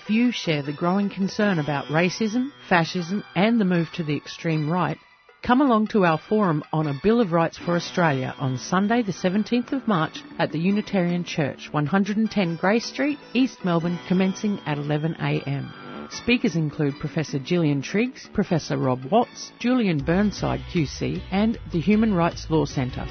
[0.00, 4.70] If you share the growing concern about racism, fascism, and the move to the extreme
[4.70, 4.96] right,
[5.42, 9.12] come along to our forum on a Bill of Rights for Australia on Sunday, the
[9.12, 16.12] 17th of March at the Unitarian Church, 110 Grey Street, East Melbourne, commencing at 11am.
[16.12, 22.46] Speakers include Professor Gillian Triggs, Professor Rob Watts, Julian Burnside QC, and the Human Rights
[22.48, 23.04] Law Centre.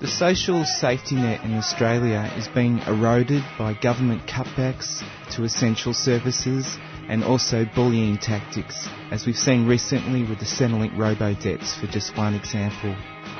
[0.00, 5.02] The social safety net in Australia is being eroded by government cutbacks
[5.34, 6.78] to essential services
[7.10, 12.34] and also bullying tactics, as we've seen recently with the Centrelink robo-debts for just one
[12.36, 12.94] example.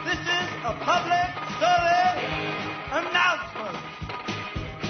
[0.05, 1.31] This is a public
[1.63, 2.19] service
[2.91, 3.79] announcement.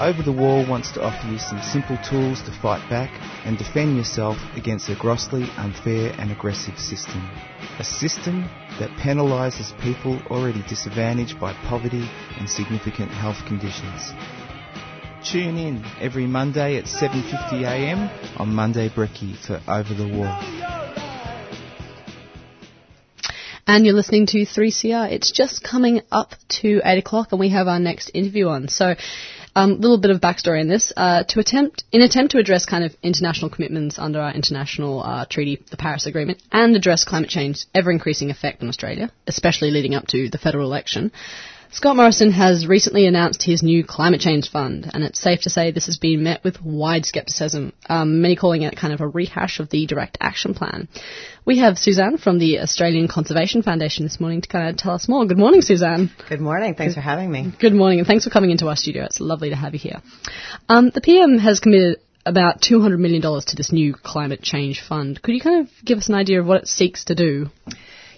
[0.01, 3.11] Over the Wall wants to offer you some simple tools to fight back
[3.45, 7.21] and defend yourself against a grossly unfair and aggressive system.
[7.79, 12.09] A system that penalises people already disadvantaged by poverty
[12.39, 14.15] and significant health conditions.
[15.25, 20.35] Tune in every Monday at 7.50am on Monday Brekkie for Over the Wall.
[23.67, 25.13] And you're listening to 3CR.
[25.13, 28.69] It's just coming up to 8 o'clock and we have our next interview on.
[28.69, 28.87] So,
[29.55, 30.93] a um, little bit of backstory in this.
[30.97, 35.27] Uh, to attempt, in attempt to address kind of international commitments under our international uh,
[35.27, 40.07] treaty, the Paris Agreement, and address climate change's ever-increasing effect on Australia, especially leading up
[40.09, 41.13] to the federal election,
[41.73, 45.71] Scott Morrison has recently announced his new climate change fund, and it's safe to say
[45.71, 49.61] this has been met with wide scepticism, um, many calling it kind of a rehash
[49.61, 50.89] of the direct action plan.
[51.45, 55.09] We have Suzanne from the Australian Conservation Foundation this morning to kind of tell us
[55.09, 55.25] more.
[55.27, 56.11] Good morning, Suzanne.
[56.29, 56.75] Good morning.
[56.75, 57.53] Thanks for having me.
[57.61, 59.05] Good morning, and thanks for coming into our studio.
[59.05, 60.03] It's lovely to have you here.
[60.69, 65.23] Um, the PM has committed about $200 million to this new climate change fund.
[65.23, 67.47] Could you kind of give us an idea of what it seeks to do?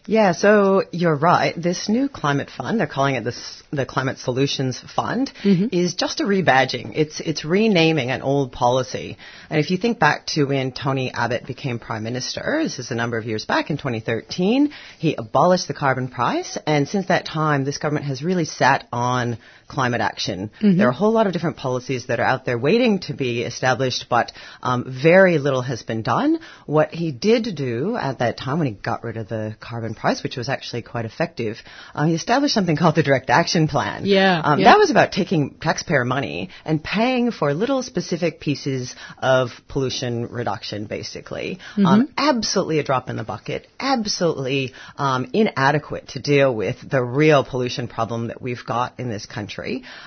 [0.06, 1.54] Yeah, so you're right.
[1.56, 5.66] This new climate fund, they're calling it this, the Climate Solutions Fund, Mm-hmm.
[5.70, 6.92] is just a rebadging.
[6.96, 9.16] It's, it's renaming an old policy.
[9.48, 12.94] And if you think back to when Tony Abbott became Prime Minister, this is a
[12.96, 16.58] number of years back in 2013, he abolished the carbon price.
[16.66, 19.38] And since that time, this government has really sat on
[19.76, 20.38] climate action.
[20.60, 20.76] Mhm.
[20.78, 23.30] There are a whole lot of different policies that are out there waiting to be
[23.52, 24.26] established, but
[24.70, 26.30] um, very little has been done.
[26.66, 30.22] What he did do at that time when he got rid of the carbon price,
[30.22, 31.54] which was actually quite effective,
[31.94, 34.00] uh, he established something called the Direct Action Plan.
[34.04, 34.68] Yeah, Um, yeah.
[34.70, 38.94] That was about taking taxpayer money and paying for little specific pieces
[39.36, 41.48] of pollution reduction, basically.
[41.78, 42.08] Um, Mhm.
[42.32, 44.62] absolutely a drop in the bucket, absolutely
[45.06, 49.61] um, inadequate to deal with the real pollution problem that we've got in this country,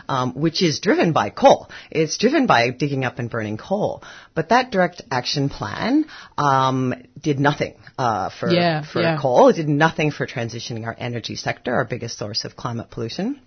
[0.08, 1.70] um, which is driven by coal.
[1.92, 4.04] It's driven by digging up and burning coal.
[4.34, 6.06] But that direct action plan
[6.38, 9.18] um, did nothing uh, for, Yeah, for yeah.
[9.22, 9.50] coal.
[9.50, 13.40] It did nothing for transitioning our energy sector, our biggest source of climate pollution.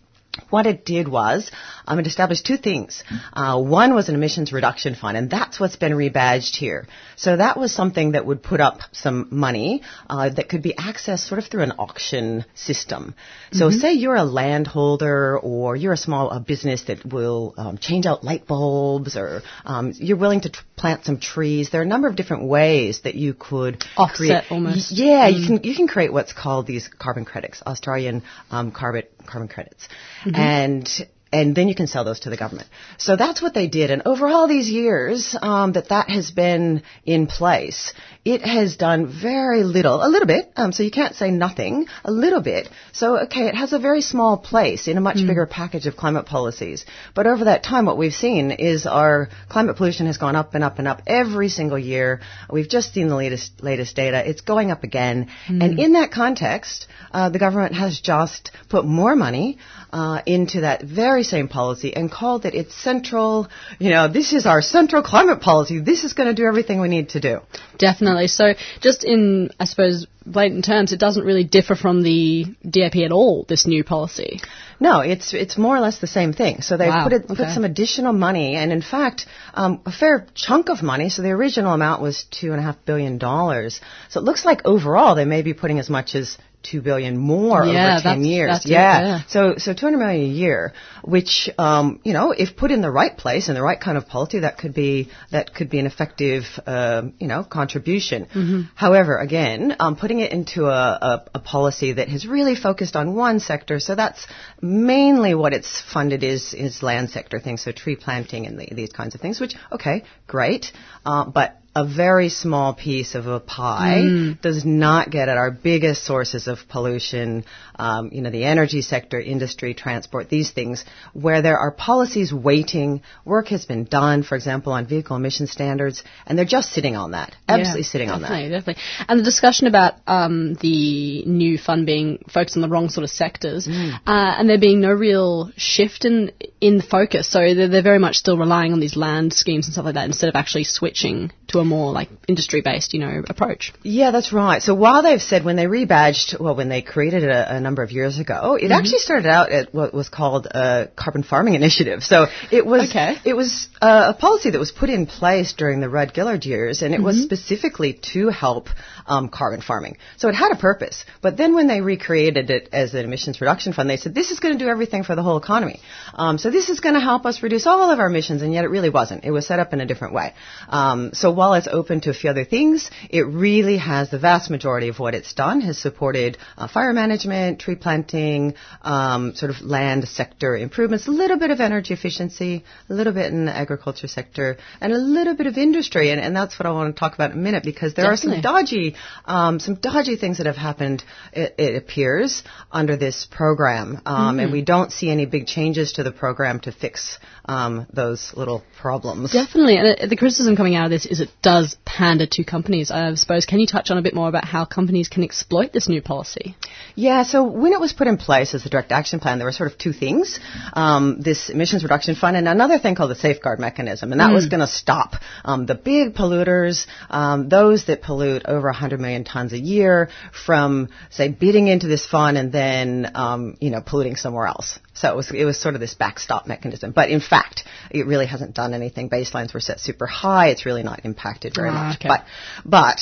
[0.50, 1.50] What it did was
[1.86, 3.02] um, it established two things.
[3.32, 6.86] Uh, one was an emissions reduction fund, and that's what's been rebadged here.
[7.16, 11.26] So that was something that would put up some money uh, that could be accessed
[11.28, 13.14] sort of through an auction system.
[13.52, 13.80] So Mhm.
[13.80, 18.24] say you're a landholder or you're a small uh, business that will um, change out
[18.24, 21.70] light bulbs or um, you're willing to tr- plant some trees.
[21.70, 24.44] There are a number of different ways that you could Offset create.
[24.52, 24.92] almost.
[24.92, 25.46] Yeah, you Mm.
[25.46, 29.88] can you can create what's called these carbon credits, Australian um, carbon carbon credits.
[30.28, 30.40] Mm-hmm.
[30.40, 32.68] and and then you can sell those to the government.
[32.96, 33.90] So that's what they did.
[33.90, 37.92] And over all these years um, that that has been in place,
[38.24, 40.52] it has done very little, a little bit.
[40.56, 42.68] Um, so you can't say nothing, a little bit.
[42.92, 46.26] So okay, it has a very small place in a much bigger package of climate
[46.26, 46.84] policies.
[47.14, 50.64] But over that time, what we've seen is our climate pollution has gone up and
[50.64, 52.20] up and up every single year.
[52.50, 54.28] We've just seen the latest latest data.
[54.28, 55.28] It's going up again.
[55.46, 59.58] And in that context, uh, the government has just put more money
[59.92, 63.48] uh, into that very same policy and called it its central,
[63.78, 65.80] you know, this is our central climate policy.
[65.80, 67.40] This is going to do everything we need to do.
[67.78, 68.28] Definitely.
[68.28, 73.12] So, just in, I suppose, blatant terms, it doesn't really differ from the DAP at
[73.12, 74.40] all, this new policy.
[74.80, 76.60] No, it's it's more or less the same thing.
[76.60, 77.34] So they Wow, put it, okay.
[77.34, 81.08] put some additional money, and in fact, um, a fair chunk of money.
[81.08, 83.80] So the original amount was two and a half billion dollars.
[84.08, 87.64] So it looks like overall they may be putting as much as two billion more
[87.64, 88.50] Yeah, over ten years.
[88.50, 89.00] that's it, yeah.
[89.00, 89.22] yeah.
[89.28, 92.90] So so two hundred million a year, which um, you know, if put in the
[92.90, 95.86] right place and the right kind of policy, that could be that could be an
[95.86, 98.26] effective um, you know contribution.
[98.26, 98.62] Mm-hmm.
[98.74, 103.14] However, again, um, putting it into a, a, a policy that has really focused on
[103.14, 104.26] one sector, so that's
[104.60, 108.90] mainly what it's funded is is land sector things, so tree planting and the, these
[108.90, 109.40] kinds of things.
[109.40, 110.72] Which okay, great,
[111.04, 114.40] uh, but a very small piece of a pie Mm.
[114.46, 117.44] does not get at our biggest sources of pollution,
[117.86, 122.90] um, you know, the energy sector, industry, transport, these things, where there are policies waiting.
[123.34, 127.12] Work has been done, for example, on vehicle emission standards, and they're just sitting on
[127.18, 128.28] that, absolutely Yeah, sitting on that.
[128.30, 132.88] definitely, Definitely, And the discussion about um, the new fund being focused on the wrong
[132.96, 133.92] sort of sectors, Mm.
[134.14, 137.24] uh, and there being no real shift in in focus.
[137.34, 140.06] So they're, they're very much still relying on these land schemes and stuff like that
[140.12, 143.72] instead of actually switching to a more like industry based, you know, approach.
[143.82, 144.62] Yeah, that's right.
[144.62, 147.82] So while they've said when they rebadged, well, when they created it a, a number
[147.82, 148.78] of years ago, it Mhm.
[148.78, 152.02] actually started out at what was called a carbon farming initiative.
[152.02, 153.16] So it was Okay.
[153.24, 156.82] it was uh, a policy that was put in place during the Rudd Gillard years,
[156.82, 157.22] and it was Mhm.
[157.24, 158.68] specifically to help
[159.06, 159.96] um, carbon farming.
[160.16, 161.04] So it had a purpose.
[161.22, 164.38] But then when they recreated it as an emissions reduction fund, they said this is
[164.40, 165.80] going to do everything for the whole economy.
[166.14, 168.64] Um, so this is going to help us reduce all of our emissions, and yet
[168.64, 169.24] it really wasn't.
[169.24, 170.34] It was set up in a different way.
[170.68, 174.50] Um, so while it's open to a few other things, it really has the vast
[174.50, 179.60] majority of what it's done has supported uh, fire management, tree planting, um, sort of
[179.62, 184.08] land sector improvements, a little bit of energy efficiency, a little bit in the agriculture
[184.08, 186.10] sector, and a little bit of industry.
[186.10, 188.16] And, and that's what I want to talk about in a minute because there are
[188.16, 188.94] some dodgy,
[189.24, 191.04] um, some dodgy things that have happened.
[191.32, 194.52] It, it appears under this program, um, and Mhm.
[194.52, 197.18] we don't see any big changes to the program to fix
[197.48, 199.32] um, those little problems.
[199.32, 202.90] Definitely, and the criticism coming out of this is it does pander to companies.
[202.90, 203.46] I suppose.
[203.46, 206.54] Can you touch on a bit more about how companies can exploit this new policy?
[206.94, 209.52] Yeah, so when it was put in place as the direct action plan, there were
[209.52, 210.38] sort of two things.
[210.74, 214.12] Um, this emissions reduction fund and another thing called the safeguard mechanism.
[214.12, 214.34] And that Mm.
[214.34, 219.24] was going to stop um, the big polluters, um, those that pollute over 100 million
[219.24, 224.16] tons a year from, say, bidding into this fund and then, um, you know, polluting
[224.16, 224.78] somewhere else.
[225.00, 226.92] So it was, it was sort of this backstop mechanism.
[226.92, 229.08] But in fact, it really hasn't done anything.
[229.08, 230.48] Baselines were set super high.
[230.48, 231.96] It's really not impacted very Ah, much.
[231.96, 232.08] okay.
[232.08, 232.24] But
[232.64, 232.98] but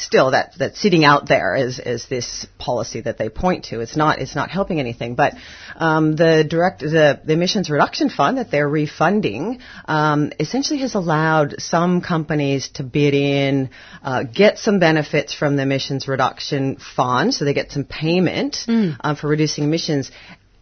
[0.00, 3.80] still, that that's sitting out there is is this policy that they point to.
[3.80, 5.14] It's not it's not helping anything.
[5.14, 5.34] But
[5.76, 11.60] um, the direct the, the emissions reduction fund that they're refunding um, essentially has allowed
[11.60, 13.70] some companies to bid in,
[14.02, 19.14] uh, get some benefits from the emissions reduction fund, so they get some payment uh,
[19.14, 20.10] for reducing emissions.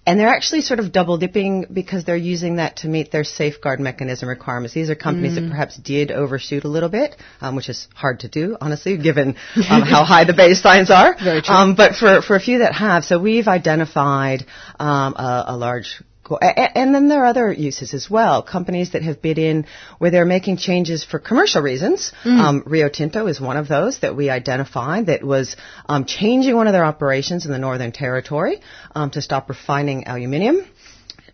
[0.07, 3.81] And they're actually sort of double dipping because they're using that to meet their safeguard
[3.81, 4.75] mechanism requirements.
[4.75, 5.35] These are companies Mm.
[5.37, 9.37] that perhaps did overshoot a little bit, um, which is hard to do, honestly, given
[9.71, 11.17] um, how high the baselines are.
[11.23, 11.55] Very true.
[11.55, 14.45] Um, but for, for a few that have, so we've identified
[14.79, 18.43] um, a, a large co- a- a- and then there are other uses as well.
[18.43, 19.67] Companies that have bid in
[19.99, 22.13] where they're making changes for commercial reasons.
[22.25, 22.39] Mm.
[22.39, 25.57] Um, Rio Tinto is one of those that we identified that was
[25.87, 28.61] um, changing one of their operations in the Northern Territory
[28.95, 30.65] um, to stop refining aluminium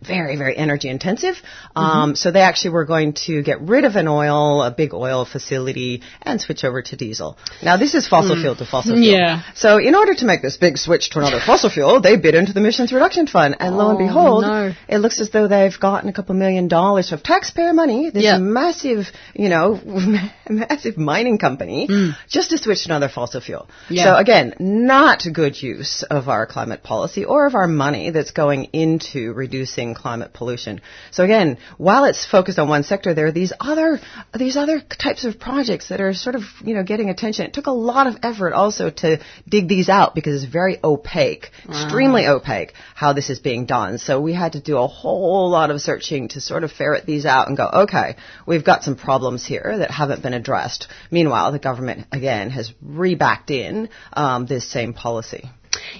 [0.01, 1.35] very, very energy intensive.
[1.75, 5.25] Um, So they actually were going to get rid of an oil, a big oil
[5.25, 7.37] facility, and switch over to diesel.
[7.63, 8.41] Now this is fossil Mm.
[8.41, 9.05] fuel to fossil fuel.
[9.17, 9.41] Yeah.
[9.55, 12.53] So in order to make this big switch to another fossil fuel, they bid into
[12.53, 14.73] the emissions reduction fund, and lo and Oh, behold, no.
[14.87, 18.09] it looks as though they've gotten a couple million dollars of taxpayer money.
[18.09, 18.37] This Yeah.
[18.39, 19.79] massive, you know,
[20.49, 21.87] massive mining company
[22.27, 23.69] just to switch to another fossil fuel.
[23.89, 24.03] Yeah.
[24.05, 28.65] So again, not good use of our climate policy or of our money that's going
[28.73, 30.81] into reducing climate pollution.
[31.11, 33.99] So again, while it's focused on one sector, there are these other
[34.37, 37.45] these other types of projects that are sort of you know getting attention.
[37.45, 41.51] It took a lot of effort also to dig these out because it's very opaque,
[41.67, 43.97] extremely opaque how this is being done.
[43.97, 47.25] So we had to do a whole lot of searching to sort of ferret these
[47.25, 48.15] out and go, okay,
[48.45, 50.87] we've got some problems here that haven't been addressed.
[51.09, 55.49] Meanwhile, the government again has rebacked in um, this same policy.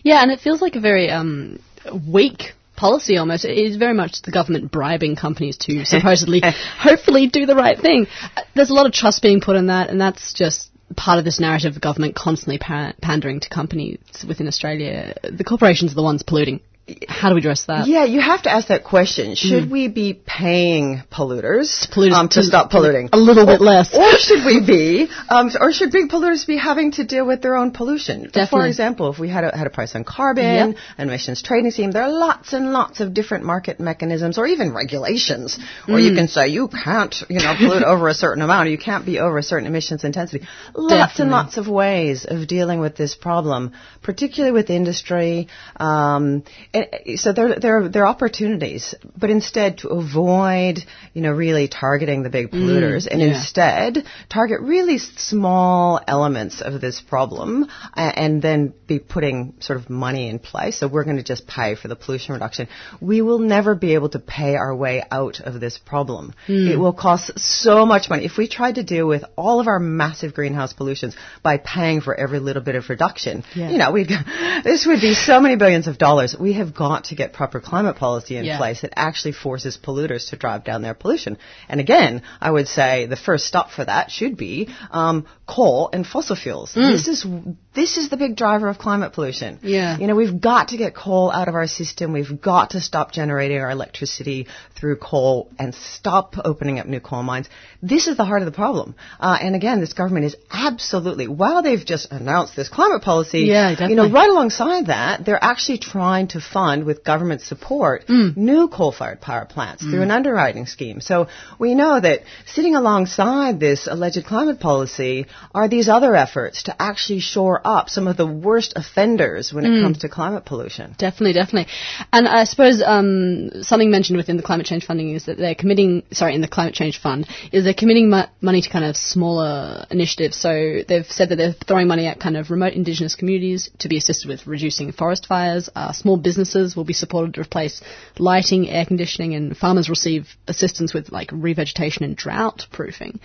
[0.04, 1.60] Yeah, and it feels like a very um,
[2.08, 3.46] weak policy almost.
[3.46, 8.08] It is very much the government bribing companies to supposedly, hopefully, do the right thing.
[8.36, 11.26] Uh, There's a lot of trust being put in that, and that's just part of
[11.26, 15.14] this narrative of government constantly pandering to companies within Australia.
[15.24, 16.60] The corporations are the ones polluting.
[17.08, 17.88] How do we address that?
[17.88, 19.36] Yeah, you have to ask that question.
[19.36, 19.70] Should Mm.
[19.72, 23.08] we be paying polluters, Polluters um, to, to stop polluting?
[23.14, 23.94] a little bit less.
[23.96, 27.56] Or should we be, um, or should big polluters be having to deal with their
[27.56, 28.30] own pollution?
[28.50, 30.78] For example, if we had a, had a price on carbon, Yep.
[30.98, 35.58] emissions trading scheme, there are lots and lots of different market mechanisms or even regulations
[35.86, 36.16] where you Mm.
[36.18, 39.20] can say you can't, you know, pollute over a certain amount or you can't be
[39.20, 40.46] over a certain emissions intensity.
[40.76, 43.72] Lots and lots of ways of dealing with this problem,
[44.02, 45.48] particularly with industry.
[45.80, 46.44] Um,
[46.74, 50.80] and, uh, so there, there, are, there are opportunities, but instead to avoid,
[51.14, 53.28] you know, really targeting the big Mm, polluters, and yeah.
[53.38, 59.90] instead target really small elements of this problem, uh, and then be putting sort of
[59.90, 60.80] money in place.
[60.80, 62.68] So we're going to just pay for the pollution reduction.
[63.00, 66.34] We will never be able to pay our way out of this problem.
[66.48, 66.72] Mm.
[66.72, 68.26] It will cost so much money.
[68.26, 72.16] If we tried to deal with all of our massive greenhouse pollutions by paying for
[72.16, 73.70] every little bit of reduction, Yeah.
[73.70, 74.10] you know, we'd,
[74.64, 76.36] this would be so many billions of dollars.
[76.40, 78.58] We have got to get proper climate policy in Yeah.
[78.58, 81.38] place that actually forces polluters to drive down their pollution.
[81.70, 86.06] And again, I would say the first stop for that should be um, coal and
[86.08, 86.74] fossil fuels.
[86.74, 86.92] Mm.
[86.92, 87.26] This is
[87.74, 89.60] this is the big driver of climate pollution.
[89.62, 89.98] Yeah.
[89.98, 92.12] You know, we've got to get coal out of our system.
[92.12, 94.48] We've got to stop generating our electricity
[94.78, 97.48] through coal and stop opening up new coal mines.
[97.82, 98.94] This is the heart of the problem.
[99.20, 103.88] Uh, and again, this government is absolutely, while they've just announced this climate policy, Yeah,
[103.88, 109.20] you know, right alongside that, they're actually trying to fund with government support new coal-fired
[109.22, 110.04] power plants through Mm.
[110.04, 111.02] an underwriting scheme.
[111.02, 111.28] So
[111.58, 115.26] we know that sitting alongside this alleged climate policy
[115.56, 119.70] are these other efforts to actually shore up some of the worst offenders when it
[119.70, 119.82] Mm.
[119.84, 120.94] comes to climate pollution.
[121.00, 121.72] Definitely, definitely.
[122.14, 126.04] And I suppose um, something mentioned within the climate change funding is that they're committing,
[126.12, 129.86] sorry, in the climate change fund, is they're committing mo- money to kind of smaller
[129.90, 130.36] initiatives.
[130.36, 133.96] So they've said that they're throwing money at kind of remote indigenous communities to be
[133.96, 135.70] assisted with reducing forest fires.
[135.74, 137.82] Uh, small businesses will be supported to replace
[138.20, 143.22] lighting, air conditioning, and farmers receive assistance with like revegetation and drought proofing.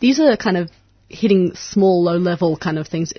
[0.00, 0.72] These are kind of
[1.08, 3.12] hitting small, low level kind of things.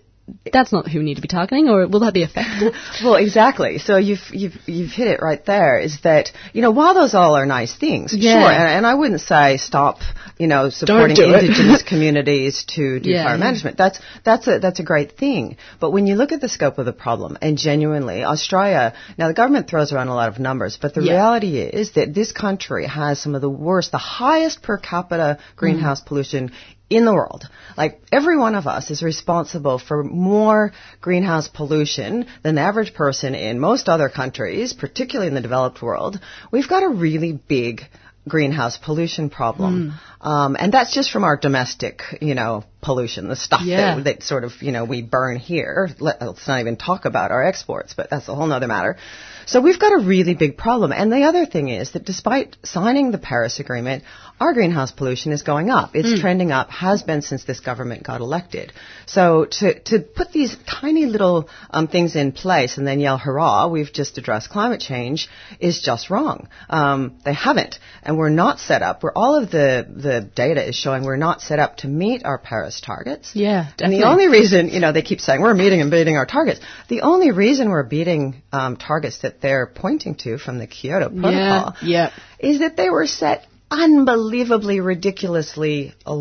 [0.51, 2.73] That's not who we need to be targeting, or will that be effective?
[3.03, 3.77] Well, exactly.
[3.77, 5.79] So you've you've you've hit it right there.
[5.79, 8.41] Is that you know while those all are nice things, Yeah.
[8.41, 9.99] sure, and, and I wouldn't say stop
[10.37, 13.25] you know supporting do indigenous communities to do Yeah.
[13.25, 13.77] fire management.
[13.77, 15.57] That's that's a that's a great thing.
[15.79, 19.33] But when you look at the scope of the problem, and genuinely Australia, now the
[19.35, 21.13] government throws around a lot of numbers, but the Yeah.
[21.13, 26.01] reality is that this country has some of the worst, the highest per capita greenhouse
[26.01, 26.05] mm.
[26.07, 26.51] pollution
[26.89, 27.45] in the world.
[27.77, 30.71] Like every one of us is responsible for more
[31.01, 36.19] greenhouse pollution than the average person in most other countries, particularly in the developed world.
[36.51, 37.81] We've got a really big
[38.27, 39.93] greenhouse pollution problem.
[40.21, 43.95] Um, and that's just from our domestic, you know, pollution, the stuff Yeah.
[43.95, 45.89] that, that sort of, you know, we burn here.
[45.99, 48.97] Let, let's not even talk about our exports, but that's a whole nother matter.
[49.45, 50.91] So we've got a really big problem.
[50.91, 54.03] And the other thing is that despite signing the Paris Agreement,
[54.39, 55.91] our greenhouse pollution is going up.
[55.95, 56.19] It's Mm.
[56.19, 58.73] trending up, has been since this government got elected.
[59.05, 63.67] So to, to put these tiny little um, things in place and then yell, hurrah,
[63.67, 65.29] we've just addressed climate change
[65.59, 66.49] is just wrong.
[66.69, 67.79] Um, they haven't.
[68.03, 71.41] And we're not set up, where all of the, the data is showing we're not
[71.41, 73.31] set up to meet our Paris targets.
[73.35, 76.25] Yeah, And the only reason, you know, they keep saying we're meeting and beating our
[76.25, 76.59] targets.
[76.89, 81.75] The only reason we're beating um, targets that they're pointing to from the Kyoto Protocol
[81.81, 82.11] yeah, yeah.
[82.39, 86.13] is that they were set unbelievably, ridiculously low.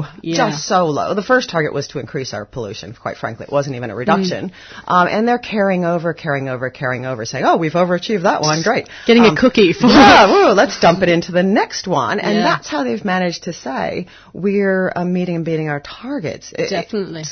[0.00, 0.36] Low, yeah.
[0.50, 1.14] Just so low.
[1.14, 3.44] The first target was to increase our pollution, quite frankly.
[3.46, 4.52] It wasn't even a reduction.
[4.86, 8.62] Um, and they're carrying over, carrying over, carrying over, saying, oh, we've overachieved that one,
[8.62, 8.88] great.
[9.06, 12.20] Getting Um, a cookie for yeah, woo, let's dump it into the next one.
[12.20, 12.42] And Yeah.
[12.42, 16.52] that's how they've managed to say we're uh, meeting and beating our targets.
[16.56, 17.24] It- Definitely.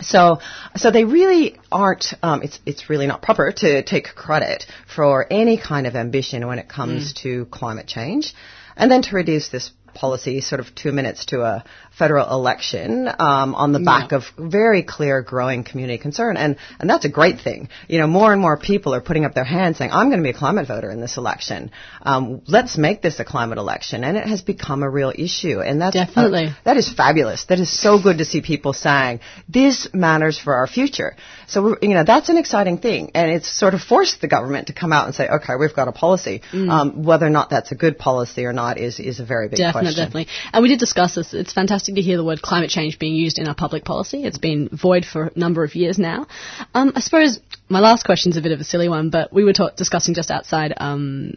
[0.00, 0.38] So,
[0.76, 2.14] so they really aren't.
[2.22, 6.58] Um, it's it's really not proper to take credit for any kind of ambition when
[6.58, 8.34] it comes to climate change,
[8.76, 11.64] and then to reduce this policy sort of two minutes to a
[12.00, 17.04] federal election um, on the back of very clear growing community concern and and that's
[17.04, 19.92] a great thing you know more and more people are putting up their hands saying
[19.92, 21.70] I'm going to be a climate voter in this election
[22.02, 25.80] um, let's make this a climate election and it has become a real issue and
[25.80, 26.54] that's Definitely.
[26.64, 27.44] that is fabulous.
[27.44, 31.16] That is so good to see people saying this matters for our future.
[31.46, 34.72] So you know that's an exciting thing, and it's sort of forced the government to
[34.72, 36.42] come out and say, okay, we've got a policy.
[36.52, 36.70] Mm.
[36.70, 39.58] Um, whether or not that's a good policy or not is is a very big
[39.58, 40.04] Definitely, question.
[40.04, 40.32] definitely.
[40.52, 41.34] And we did discuss this.
[41.34, 44.24] It's fantastic to hear the word climate change being used in our public policy.
[44.24, 46.26] It's been void for a number of years now.
[46.74, 49.44] Um, I suppose my last question is a bit of a silly one, but we
[49.44, 50.74] were ta- discussing just outside.
[50.76, 51.34] Um,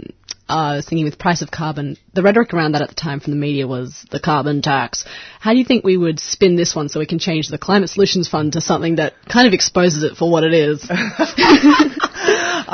[0.47, 3.31] I was thinking with price of carbon, the rhetoric around that at the time from
[3.31, 5.05] the media was the carbon tax.
[5.43, 7.89] How do you think we would spin this one so we can change the Climate
[7.89, 10.89] Solutions Fund to something that kind of exposes it for what it is?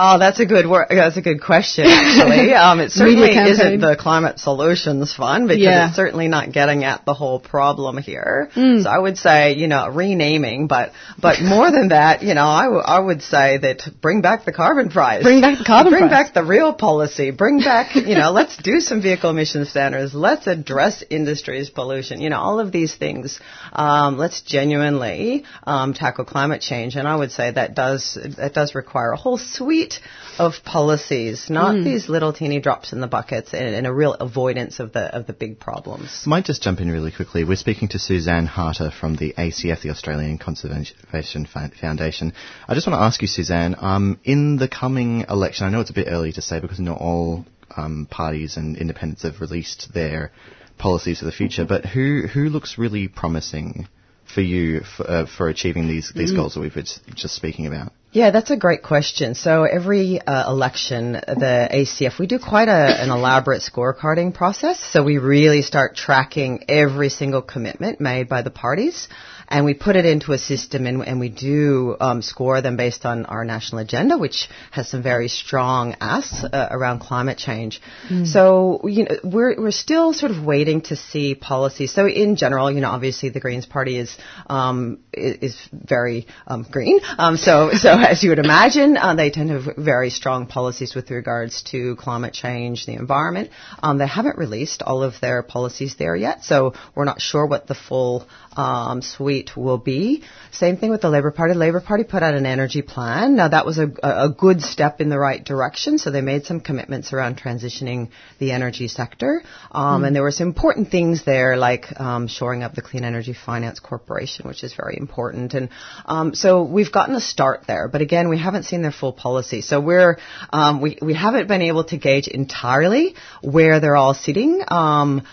[0.02, 1.86] Oh, that's a good wor- that's a good question.
[1.88, 5.88] Actually, um, it certainly isn't the climate solutions fund because Yeah.
[5.88, 8.50] it's certainly not getting at the whole problem here.
[8.56, 8.84] Mm.
[8.84, 12.64] So I would say, you know, renaming, but but more than that, you know, I,
[12.66, 16.08] w- I would say that bring back the carbon price, Bring back the carbon bring
[16.08, 16.28] price.
[16.28, 20.48] back the real policy, bring back, you know, let's do some vehicle emission standards, let's
[20.48, 23.40] address industry's pollution, you know, all of these things.
[23.74, 28.76] Um, let's genuinely um, tackle climate change, and I would say that does that does
[28.76, 30.00] require a whole suite
[30.38, 31.84] of policies, not Mm.
[31.84, 35.28] these little teeny drops in the buckets, and, and a real avoidance of the of
[35.28, 36.24] the big problems.
[36.26, 37.44] I Might just jump in really quickly.
[37.44, 41.46] We're speaking to Suzanne Harter from the ACF, the Australian Conservation
[41.80, 42.34] Foundation.
[42.68, 45.90] I just want to ask you, Suzanne, um, in the coming election, I know it's
[45.90, 47.46] a bit early to say because not all
[47.76, 50.32] um, parties and independents have released their
[50.80, 53.88] policies for the future, but who who looks really promising
[54.34, 56.38] for you for, uh, for achieving these these Mm.
[56.38, 57.94] goals that we've just, just speaking about?
[58.12, 59.36] Yeah, that's a great question.
[59.36, 64.80] So every uh, election, the ACF, we do quite a, an elaborate scorecarding process.
[64.80, 69.08] So we really start tracking every single commitment made by the parties.
[69.52, 73.04] And we put it into a system and, and we do um, score them based
[73.04, 77.82] on our national agenda, which has some very strong asks uh, around climate change.
[78.10, 78.28] Mm.
[78.28, 81.88] So, you know, we're, we're still sort of waiting to see policy.
[81.88, 84.16] So in general, you know, obviously the Greens Party is,
[84.48, 87.00] um, is, is very, um, green.
[87.18, 90.96] Um, so, so as you would imagine, uh, they tend to have very strong policies
[90.96, 93.50] with regards to climate change, the environment.
[93.84, 97.68] Um, they haven't released all of their policies there yet, so we're not sure what
[97.68, 98.28] the full,
[98.60, 100.24] um, suite will be.
[100.52, 101.54] Same thing with the Labour Party.
[101.54, 103.36] Labour Party put out an energy plan.
[103.36, 103.88] Now that was a,
[104.28, 105.98] a good step in the right direction.
[105.98, 108.10] So they made some commitments around transitioning
[108.40, 109.44] the energy sector.
[109.72, 110.08] Um, Mm.
[110.08, 113.80] And there were some important things there like um, shoring up the Clean Energy Finance
[113.80, 115.54] Corporation, which is very important.
[115.54, 115.70] And
[116.06, 117.88] um, so we've gotten a start there.
[117.88, 119.62] But again, we haven't seen their full policy.
[119.62, 120.18] So we're,
[120.52, 124.62] um, we, we haven't been able to gauge entirely where they're all sitting.
[124.68, 125.24] Um,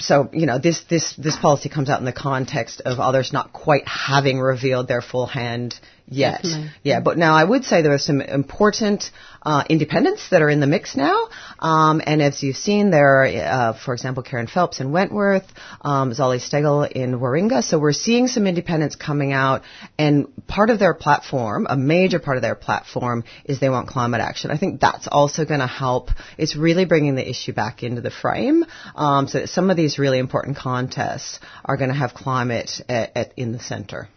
[0.00, 3.52] so you know this this this policy comes out in the context of others not
[3.52, 5.74] quite having revealed their full hand
[6.08, 6.42] yet.
[6.42, 6.70] Definitely.
[6.82, 9.10] Yeah, but now I would say there are some important
[9.42, 11.28] uh, independents that are in the mix now,
[11.58, 15.46] um, and as you've seen, there are, uh, for example, Kerryn Phelps in Wentworth,
[15.82, 17.62] um, Zali Steggall in Warringah.
[17.62, 19.62] So we're seeing some independents coming out,
[19.98, 24.20] and part of their platform, a major part of their platform, is they want climate
[24.20, 24.50] action.
[24.50, 26.10] I think that's also going to help.
[26.38, 28.64] It's really bringing the issue back into the frame,
[28.94, 33.12] um, so that some of these really important contests are going to have climate at,
[33.14, 34.08] at, in the center.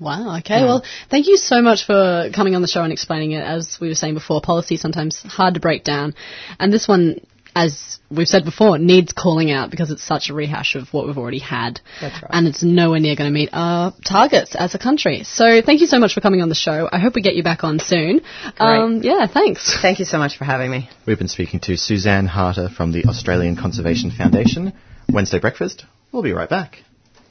[0.00, 0.60] Wow, okay.
[0.60, 0.64] Yeah.
[0.64, 3.42] Well, thank you so much for coming on the show and explaining it.
[3.42, 6.14] As we were saying before, policy sometimes hard to break down.
[6.58, 7.20] And this one,
[7.56, 11.18] as we've said before, needs calling out because it's such a rehash of what we've
[11.18, 11.80] already had.
[12.00, 12.30] That's right.
[12.30, 15.22] And it's nowhere near going to meet our targets as a country.
[15.24, 16.88] So thank you so much for coming on the show.
[16.90, 18.22] I hope we get you back on soon.
[18.58, 19.78] Um, yeah, thanks.
[19.80, 20.88] Thank you so much for having me.
[21.06, 24.72] We've been speaking to Suzanne Harter from the Australian Conservation Foundation.
[25.08, 25.84] Wednesday breakfast.
[26.12, 26.78] We'll be right back.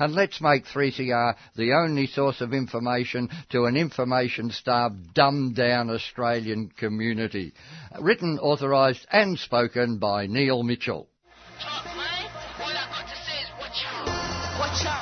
[0.00, 7.52] and let's make 3CR the only source of information to an information-starved, dumbed-down Australian community.
[8.00, 11.06] Written, authorised and spoken by Neil Mitchell.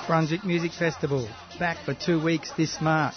[0.08, 3.14] Brunswick Music Festival, back for two weeks this March,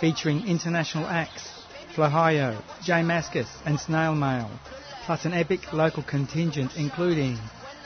[0.00, 1.64] featuring international acts,
[1.94, 4.50] Flahio, Mascis and Snail Mail,
[5.06, 7.38] plus an epic local contingent including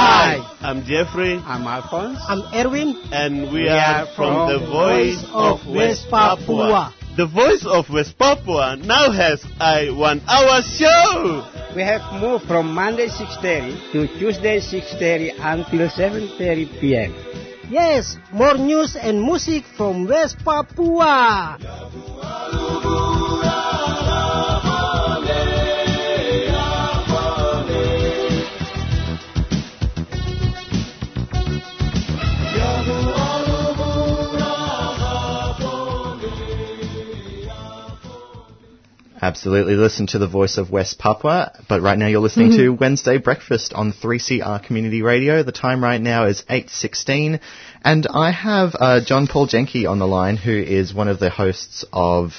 [0.00, 1.34] I'm Jeffrey.
[1.44, 2.18] I'm Alphonse.
[2.28, 3.00] I'm Erwin.
[3.12, 6.94] And we, we are, are, from, the Voice of West Papua.
[7.16, 11.44] The Voice of West Papua now has a one-hour show.
[11.74, 17.14] We have moved from Monday 6.30 to Tuesday 6.30 until 7.30 p.m.
[17.68, 21.58] Yes, more news and music from West Papua.
[39.22, 43.18] Absolutely listen to the voice of West Papua, but right now you're listening to Wednesday
[43.18, 45.42] Breakfast on 3CR Community Radio.
[45.42, 47.40] The time right now is 8.16
[47.84, 51.28] and I have uh, John Paul Janke on the line who is one of the
[51.28, 52.32] hosts of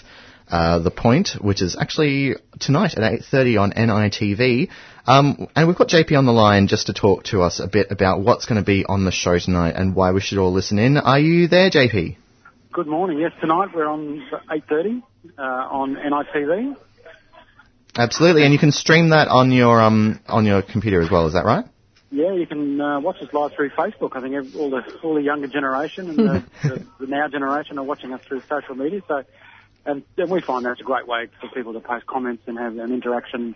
[0.49, 4.69] uh, The Point, which is actually tonight at 8.30 on NITV.
[5.05, 7.91] Um, and we've got JP on the line just to talk to us a bit
[7.91, 10.79] about what's going to be on the show tonight and why we should all listen
[10.79, 10.97] in.
[10.97, 12.17] Are you there, JP?
[12.73, 13.19] Good morning.
[13.19, 15.03] Yes, tonight we're on 8.30
[15.37, 16.75] uh, on NITV.
[17.97, 21.27] Absolutely, and you can stream that on your um, on your computer as well.
[21.27, 21.65] Is that right?
[22.09, 24.15] Yeah, you can uh, watch us live through Facebook.
[24.15, 27.83] I think all the all the younger generation and the, the, the now generation are
[27.83, 29.01] watching us through social media.
[29.07, 29.23] So,
[29.85, 32.77] and, and we find that's a great way for people to post comments and have
[32.77, 33.55] an interaction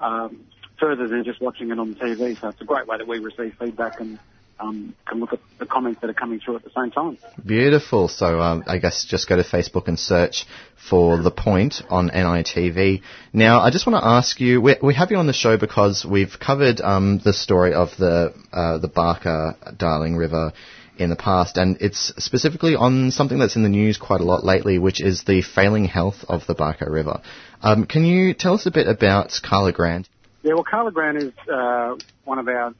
[0.00, 0.44] um,
[0.80, 2.40] further than just watching it on TV.
[2.40, 4.18] So it's a great way that we receive feedback and
[4.60, 7.18] um, can look at the comments that are coming through at the same time.
[7.44, 8.08] Beautiful.
[8.08, 10.46] So um, I guess just go to Facebook and search
[10.88, 13.02] for The Point on NITV.
[13.32, 16.04] Now, I just want to ask you, we, we have you on the show because
[16.04, 20.52] we've covered um, the story of the uh, the Baaka Darling River
[20.98, 24.44] in the past, and it's specifically on something that's in the news quite a lot
[24.44, 27.22] lately, which is the failing health of the Baaka River.
[27.62, 30.08] Um, can you tell us a bit about Karla Grant?
[30.42, 32.74] Yeah, well, Karla Grant is uh, one of our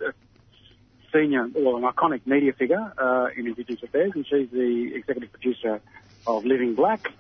[1.13, 5.81] senior, well, an iconic media figure uh, in Indigenous affairs, and she's the executive producer
[6.27, 7.13] of Living Black,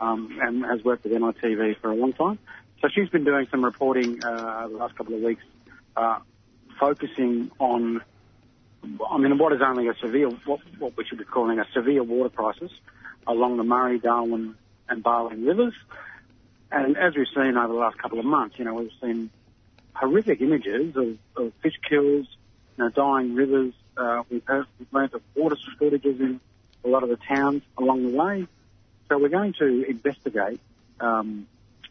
[0.00, 2.38] um, and has worked with NITV for a long time.
[2.80, 5.42] So she's been doing some reporting uh, the last couple of weeks,
[5.96, 6.18] uh,
[6.78, 8.02] focusing on,
[9.10, 12.02] I mean, what is only a severe, what, what we should be calling a severe
[12.02, 12.70] water crisis
[13.26, 14.54] along the Murray, Darling,
[14.88, 15.74] and Barwon rivers.
[16.70, 19.30] And as we've seen over the last couple of months, you know, we've seen
[19.94, 22.26] horrific images of, of fish kills,
[22.84, 23.72] know, dying rivers.
[23.96, 26.40] Uh, we've, heard, we've learned of water shortages in
[26.84, 28.46] a lot of the towns along the way.
[29.08, 30.60] So we're going to investigate
[31.00, 31.46] um,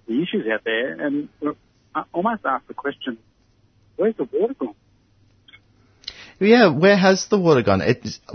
[0.07, 1.29] the issues out there and
[1.95, 3.17] I almost ask the question,
[3.95, 4.75] where's the water gone?
[6.37, 7.81] Yeah, where has the water gone?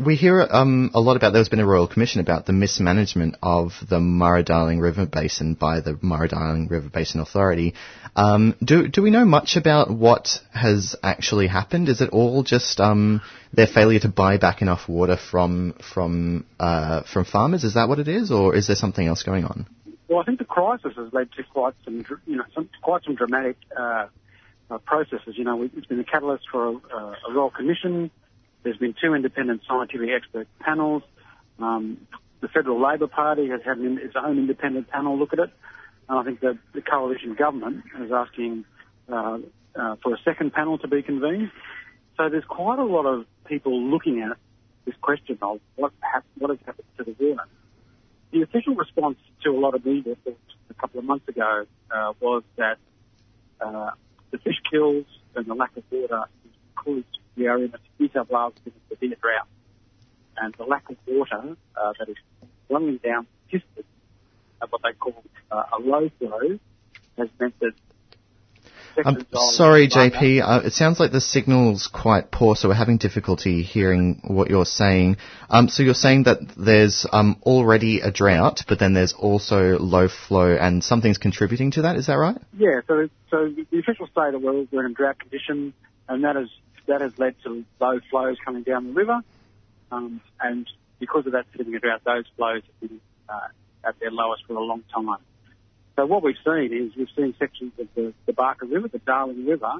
[0.02, 1.34] We hear um, a lot about.
[1.34, 5.98] There's been a royal commission about the mismanagement of the Murray-Darling River Basin by the
[6.00, 7.74] Murray-Darling River Basin Authority.
[8.16, 11.90] Um, do do we know much about what has actually happened?
[11.90, 13.20] Is it all just um,
[13.52, 17.64] their failure to buy back enough water from from uh, from farmers?
[17.64, 19.66] Is that what it is, or is there something else going on?
[20.08, 23.14] Well, I think the crisis has led to quite some, you know, some, quite some
[23.14, 24.06] dramatic uh,
[24.70, 25.34] uh, processes.
[25.36, 28.10] You know, it's been a catalyst for a, uh, a royal commission.
[28.62, 31.02] There's been two independent scientific expert panels.
[31.58, 32.06] Um,
[32.40, 35.50] the Federal Labor Party has had an, its own independent panel look at it.
[36.08, 38.64] And I think that the coalition government is asking
[39.10, 39.38] uh,
[39.74, 41.50] uh, for a second panel to be convened.
[42.16, 44.36] So there's quite a lot of people looking at
[44.84, 45.92] this question of what,
[46.38, 47.48] what has happened to the water.
[48.32, 50.16] The official response to a lot of these media
[50.70, 52.78] a couple of months ago uh, was that
[53.60, 53.90] uh,
[54.30, 57.04] the fish kills and the lack of water is because
[57.36, 59.48] we are in a New South Wales in a severe drought.
[60.36, 62.16] And the lack of water uh, that is
[62.68, 63.86] running down systems,
[64.62, 66.58] uh, what they call uh, a low flow,
[67.18, 67.74] has meant that
[69.04, 70.42] I'm sorry, JP.
[70.42, 74.64] Uh, it sounds like the signal's quite poor, so we're having difficulty hearing what you're
[74.64, 75.16] saying.
[75.48, 80.08] Um, so you're saying that there's um, already a drought, but then there's also low
[80.08, 81.96] flow, and something's contributing to that.
[81.96, 82.36] Is that right?
[82.56, 82.80] Yeah.
[82.86, 85.72] So, so the officials say that we're, we're in drought condition,
[86.08, 86.48] and that has
[86.86, 89.20] that has led to low flows coming down the river,
[89.92, 90.66] um, and
[90.98, 93.48] because of that sitting a drought, those flows have been uh,
[93.88, 95.16] at their lowest for a long time.
[96.00, 99.44] So what we've seen is we've seen sections of the, the Baaka River, the Darling
[99.44, 99.70] River,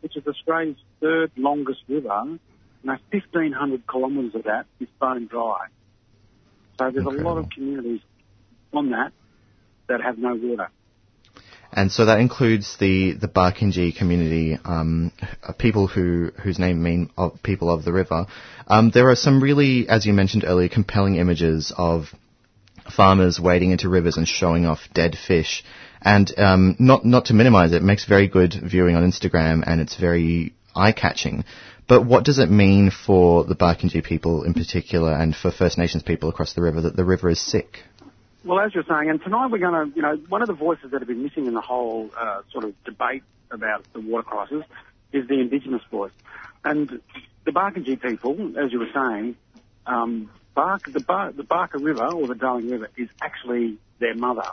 [0.00, 2.38] which is Australia's third longest river.
[2.82, 5.66] Now 1,500 kilometres of that is bone dry.
[6.78, 7.18] So there's okay.
[7.18, 8.00] a lot of communities
[8.72, 9.12] on that
[9.88, 10.70] that have no water.
[11.72, 15.12] And so that includes the the Barkindji community, um,
[15.58, 18.24] people who whose name mean of people of the river.
[18.66, 22.14] Um, there are some really, as you mentioned earlier, compelling images of
[22.90, 25.64] farmers wading into rivers and showing off dead fish.
[26.02, 29.80] And um, not not to minimise it, it makes very good viewing on Instagram, and
[29.80, 31.44] it's very eye-catching.
[31.88, 36.02] But what does it mean for the Barkindji people in particular, and for First Nations
[36.02, 37.82] people across the river, that the river is sick?
[38.44, 40.92] Well, as you're saying, and tonight we're going to, you know, one of the voices
[40.92, 44.62] that have been missing in the whole uh, sort of debate about the water crisis
[45.12, 46.12] is the Indigenous voice.
[46.64, 47.00] And
[47.44, 49.36] the Barkindji people, as you were saying,
[49.86, 54.48] um, The, Bar, the Baaka River or the Darling River is actually their mother.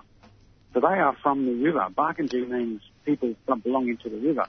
[0.73, 1.87] So they are from the river.
[1.95, 4.45] Barkindji means people belonging to the river.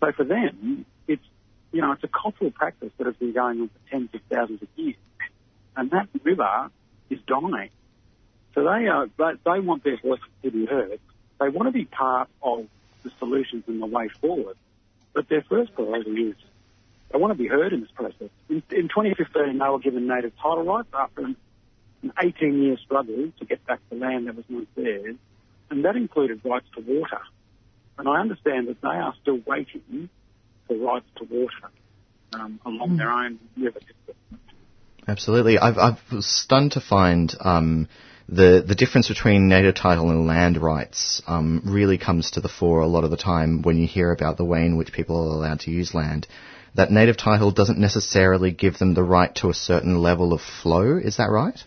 [0.00, 1.24] So for them, it's,
[1.72, 4.62] you know, it's a cultural practice that has been going on for tens of thousands
[4.62, 4.96] of years.
[5.76, 6.70] And that river
[7.10, 7.70] is dying.
[8.54, 11.00] So they are, they want their voices to be heard.
[11.40, 12.66] They want to be part of
[13.02, 14.56] the solutions and the way forward.
[15.14, 16.36] But their first priority is
[17.16, 18.28] they want to be heard in this process.
[18.48, 21.36] In, in 2015, they were given native title rights after an
[22.04, 25.16] 18-year struggle to get back the land that was once theirs,
[25.70, 27.20] and that included rights to water.
[27.98, 30.10] And I understand that they are still waiting
[30.68, 31.70] for rights to water
[32.34, 32.98] um, along mm.
[32.98, 34.40] their own river system.
[35.08, 35.58] Absolutely.
[35.58, 37.88] I've, I've stunned to find um,
[38.28, 42.80] the the difference between native title and land rights um, really comes to the fore
[42.80, 45.36] a lot of the time when you hear about the way in which people are
[45.36, 46.26] allowed to use land
[46.76, 50.96] that native title doesn't necessarily give them the right to a certain level of flow.
[50.96, 51.58] Is that right?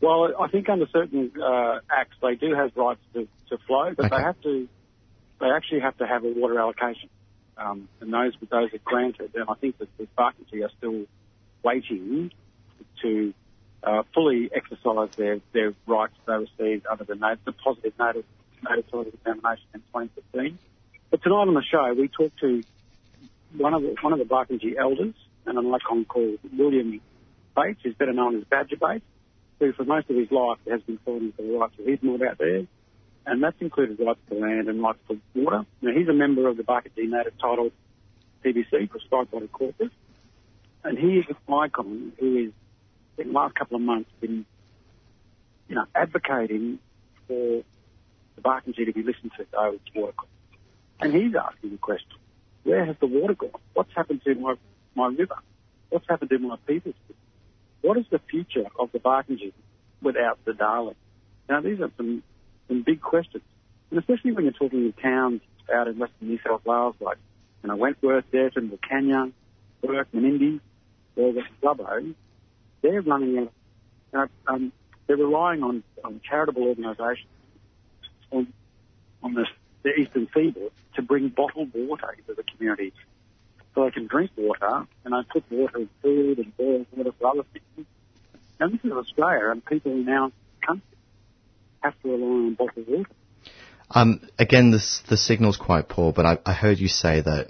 [0.00, 4.06] Well, I think under certain uh, acts they do have rights to, to flow, but
[4.06, 4.16] okay.
[4.16, 4.68] they have to.
[5.40, 7.08] They actually have to have a water allocation,
[7.56, 9.32] um, and those those are granted.
[9.34, 11.04] And I think that the Barkindji are still
[11.62, 12.30] waiting
[13.02, 13.34] to
[13.82, 18.24] uh, fully exercise their, their rights they received under the, native, the positive native
[18.68, 20.58] native title examination in 2015.
[21.10, 22.62] But tonight on the show we talked to
[23.56, 25.14] one of the, one of the Barkindji elders,
[25.46, 27.00] and an icon called William
[27.56, 29.04] Bates, who's better known as Badger Bates,
[29.58, 32.22] who for most of his life has been fighting for the rights of his mob
[32.22, 32.66] out there,
[33.26, 35.64] and that's included rights to land and rights to water.
[35.82, 37.70] Now he's a member of the Barkindji Native Title
[38.44, 39.92] PBC, prescribed body corporate,
[40.84, 42.52] and he is an icon who is,
[43.18, 44.44] in the last couple of months, been,
[45.68, 46.78] you know, advocating
[47.26, 47.62] for
[48.36, 50.14] the Barkindji to be listened to over its water.
[51.00, 52.16] And he's asking the question,
[52.68, 53.50] where has the water gone?
[53.72, 54.54] What's happened to my,
[54.94, 55.36] my river?
[55.88, 56.92] What's happened to my people?
[57.80, 59.54] What is the future of the Barkindji
[60.02, 60.96] without the Darling?
[61.48, 62.22] Now, these are some,
[62.68, 63.42] some big questions.
[63.90, 65.40] And especially when you're talking in towns
[65.72, 67.16] out in western New South Wales, like,
[67.62, 69.32] you know, Wentworth, Dareton, Wilcannia,
[69.80, 70.60] Bourke, Menindee,
[71.16, 72.14] or the Dubbo,
[72.82, 73.52] they're running out,
[74.12, 74.72] know, um,
[75.06, 77.28] they're relying on, on charitable organisations
[78.30, 78.52] on,
[79.22, 79.46] on the,
[79.82, 82.92] the eastern seaboard to bring bottled water into the communities
[83.74, 87.28] so they can drink water and I put water in food and boil water for
[87.28, 87.86] other things.
[88.58, 90.30] Now this is Australia and people in our
[90.66, 90.82] country
[91.80, 93.10] have to rely on bottled water.
[93.90, 97.48] Um, again, this, the signal's quite poor, but I, I heard you say that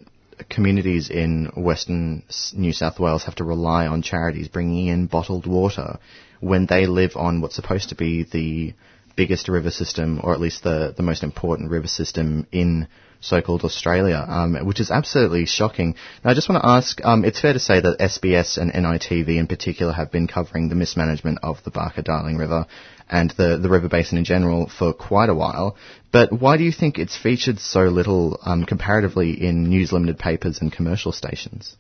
[0.49, 2.23] communities in Western
[2.53, 5.99] New South Wales have to rely on charities bringing in bottled water
[6.41, 8.75] when they live on what's supposed to be the
[9.19, 12.87] biggest river system, or at least the, the most important river system in
[13.21, 15.97] so-called Australia, um, which is absolutely shocking.
[16.25, 19.37] Now, I just want to ask, um, it's fair to say that SBS and NITV
[19.37, 22.67] in particular have been covering the mismanagement of the Baaka-Darling River
[23.11, 25.77] and the, the river basin in general for quite a while.
[26.13, 30.61] But why do you think it's featured so little um, comparatively in news limited papers
[30.61, 31.77] and commercial stations?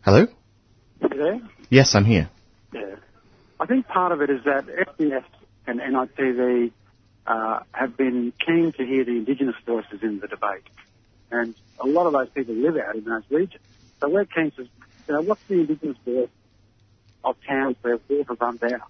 [0.00, 0.26] Hello?
[1.00, 1.40] There?
[1.70, 2.28] Yes, I'm here.
[3.60, 5.24] I think part of it is that SBS
[5.66, 6.70] and NITV
[7.26, 10.62] uh, have been keen to hear the Indigenous voices in the debate.
[11.30, 13.62] And a lot of those people live out in those regions.
[14.00, 16.28] So we're keen to, you know, what's the Indigenous voice
[17.24, 18.88] of towns where water runs out?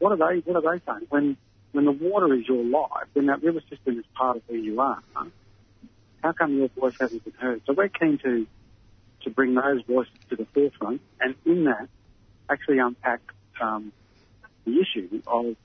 [0.00, 1.06] What are they, what are they saying?
[1.08, 1.36] When,
[1.70, 4.80] when the water is your life, then that river system is part of who you
[4.80, 5.00] are.
[6.22, 7.62] How come your voice hasn't been heard?
[7.66, 8.46] So we're keen to,
[9.22, 11.88] to bring those voices to the forefront and in that
[12.50, 13.20] actually unpack
[13.60, 13.92] um,
[14.64, 15.56] the issue of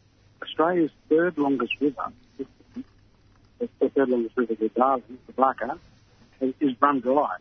[0.41, 5.79] Australia's third longest river, the third longest river, the Darling, the Baaka,
[6.41, 7.37] is, is run dry.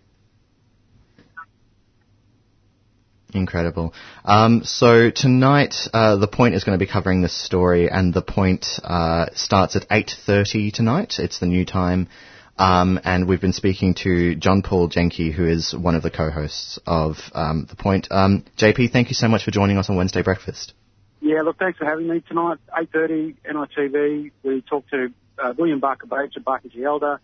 [3.35, 3.93] Incredible.
[4.25, 8.23] Um, so tonight, uh, the point is going to be covering this story, and the
[8.23, 11.19] point uh, starts at 8:30 tonight.
[11.19, 12.09] It's the new time,
[12.59, 16.79] um, and we've been speaking to John Paul Janke, who is one of the co-hosts
[16.87, 18.09] of um, the point.
[18.11, 20.73] Um, JP, thank you so much for joining us on Wednesday Breakfast.
[21.21, 22.59] Yeah, look, thanks for having me tonight.
[22.77, 24.31] 8.30, NITV.
[24.43, 27.21] We talked to uh, William Badger Bates of Barkindji Elder.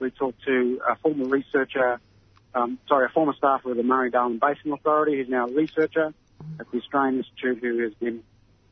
[0.00, 2.00] We talked to a former researcher,
[2.54, 6.12] um, sorry, a former staffer of the Murray-Darling Basin Authority who's now a researcher
[6.58, 8.22] at the Australian Institute who has been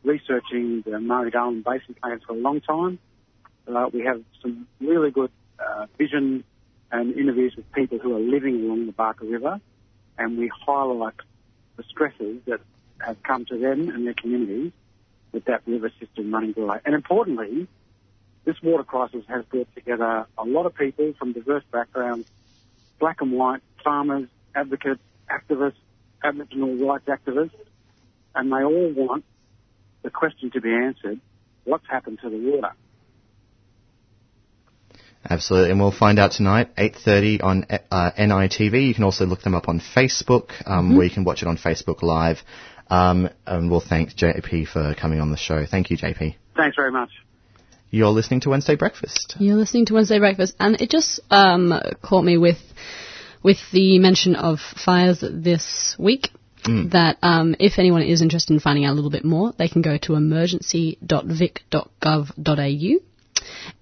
[0.03, 2.99] researching the Murray-Darling Basin plans for a long time.
[3.69, 5.31] Uh, we have some really good
[5.65, 6.45] uh, vision
[6.93, 9.61] and interviews with people who are living along the Baaka River
[10.19, 11.15] and we highlight
[11.77, 12.61] the stresses that
[12.99, 14.73] have come to them and their communities
[15.33, 16.81] with that river system running dry.
[16.85, 17.69] And importantly,
[18.45, 22.29] this water crisis has brought together a lot of people from diverse backgrounds,
[22.99, 25.01] black and white, farmers, advocates,
[25.31, 25.75] activists,
[26.23, 27.53] Aboriginal rights activists,
[28.35, 29.25] and they all want
[30.03, 31.21] the question to be answered,
[31.65, 32.73] what's happened to the water?
[35.29, 38.87] Absolutely, and we'll find out tonight, 8.30 on uh, NITV.
[38.89, 40.97] You can also look them up on Facebook, um, Mm-hmm.
[40.97, 42.43] where you can watch it on Facebook Live.
[42.89, 45.67] Um, and we'll thank JP for coming on the show.
[45.67, 46.37] Thank you, JP.
[46.57, 47.11] Thanks very much.
[47.91, 49.37] You're listening to Wednesday Breakfast.
[49.39, 51.73] You're listening to Wednesday Breakfast, and it just um,
[52.03, 52.59] caught me with
[53.43, 56.29] with the mention of fires this week.
[56.65, 56.91] Mm.
[56.93, 59.81] That um, if anyone is interested in finding out a little bit more, they can
[59.83, 63.10] go to emergency.vic.gov.au.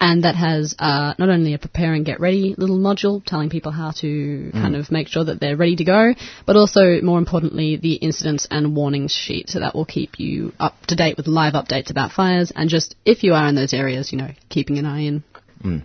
[0.01, 3.73] And that has uh, not only a prepare and get ready little module telling people
[3.73, 6.15] how to kind of make sure that they're ready to go,
[6.47, 9.51] but also, more importantly, the incidents and warnings sheet.
[9.51, 12.95] So that will keep you up to date with live updates about fires and just
[13.05, 15.25] if you are in those areas, you know, keeping an eye in.
[15.65, 15.85] Mm.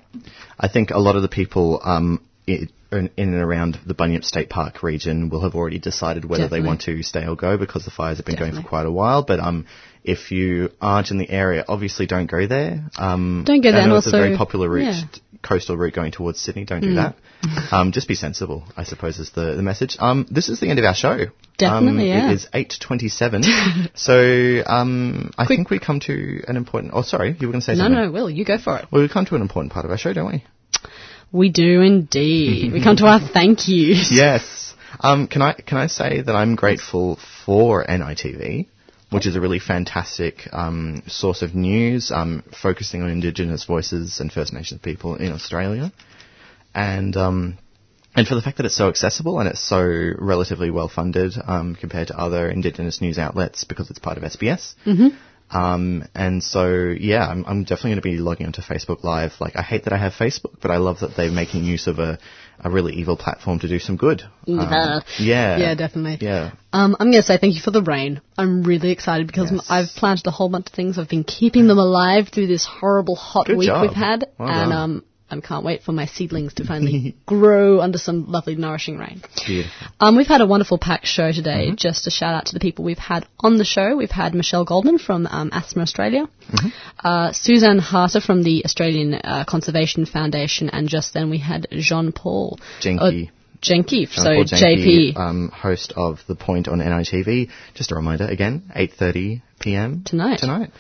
[0.60, 2.70] I think a lot of the people um, in
[3.18, 6.62] and around the Bunyip State Park region will have already decided whether Definitely.
[6.62, 8.92] they want to stay or go because the fires have been going for quite a
[8.92, 9.24] while.
[9.24, 9.66] But um,
[10.04, 12.84] if you aren't in the area, obviously don't go there.
[12.98, 15.20] Um, Don't go there, and it's a very popular route, yeah.
[15.42, 16.66] coastal route going towards Sydney.
[16.66, 16.96] Don't do Mm.
[16.96, 17.74] that.
[17.74, 19.98] um, just be sensible, I suppose, is the, the message.
[20.00, 21.26] Um, this is the end of our show.
[21.58, 22.32] Definitely, um, yeah.
[22.32, 23.92] It is 8.27.
[23.96, 26.94] so um, I think we come to an important...
[26.96, 27.94] Oh, sorry, you were going to say No, something.
[27.96, 28.86] No, no, Will, you go for it.
[28.92, 30.44] Well, we come to an important part of our show, don't we?
[31.32, 32.72] We do indeed.
[32.74, 34.10] we come to our thank yous.
[34.12, 34.74] yes.
[35.00, 38.68] Um, can I can I say that I'm grateful for NITV,
[39.14, 44.32] which is a really fantastic um, source of news, um, focusing on Indigenous voices and
[44.32, 45.92] First Nations people in Australia,
[46.74, 47.58] and um,
[48.16, 49.82] and for the fact that it's so accessible and it's so
[50.20, 54.76] relatively well funded um, compared to other Indigenous news outlets because it's part of SBS.
[54.84, 55.10] hmm
[55.54, 59.34] Um, and so, yeah, I'm, I'm definitely going to be logging onto Facebook Live.
[59.40, 62.00] Like, I hate that I have Facebook, but I love that they're making use of
[62.00, 62.18] a,
[62.60, 64.24] a really evil platform to do some good.
[64.48, 65.58] Um, yeah.
[65.58, 66.26] Yeah, definitely.
[66.26, 66.52] Yeah.
[66.72, 68.22] Um, I'm going to say thank you for the rain.
[68.38, 70.98] I'm really excited because I've planted a whole bunch of things.
[70.98, 73.82] I've been keeping them alive through this horrible hot Good week job.
[73.82, 75.04] we've had, Well and um,
[75.40, 79.22] I can't wait for my seedlings to finally grow under some lovely, nourishing rain.
[80.00, 81.72] Um, we've had a wonderful packed show today.
[81.76, 83.96] Just a shout out to the people we've had on the show.
[83.96, 86.28] We've had Michele Goldman from um, Asthma Australia,
[87.04, 92.12] uh, Suzanne Harter from the Australian uh, Conservation Foundation, and just then we had Jean
[92.12, 92.60] Paul.
[92.82, 93.30] Janke.
[93.64, 95.16] Janke, so JP.
[95.16, 97.50] Um, host of The Point on NITV.
[97.74, 100.04] Just a reminder, again, 8.30 p.m.
[100.04, 100.40] Tonight.
[100.40, 100.72] Tonight.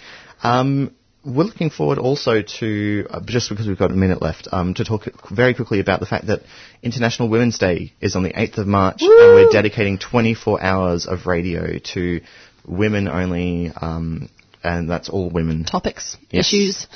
[0.44, 0.94] Um,
[1.26, 4.84] we're looking forward also to, uh, just because we've got a minute left, um, to
[4.84, 6.42] talk very quickly about the fact that
[6.82, 11.26] International Women's Day is on the 8th of March and we're dedicating 24 hours of
[11.26, 12.22] radio to
[12.66, 14.30] women only, um,
[14.64, 15.64] and that's all women.
[15.64, 16.48] topics, Yes.
[16.48, 16.88] issues,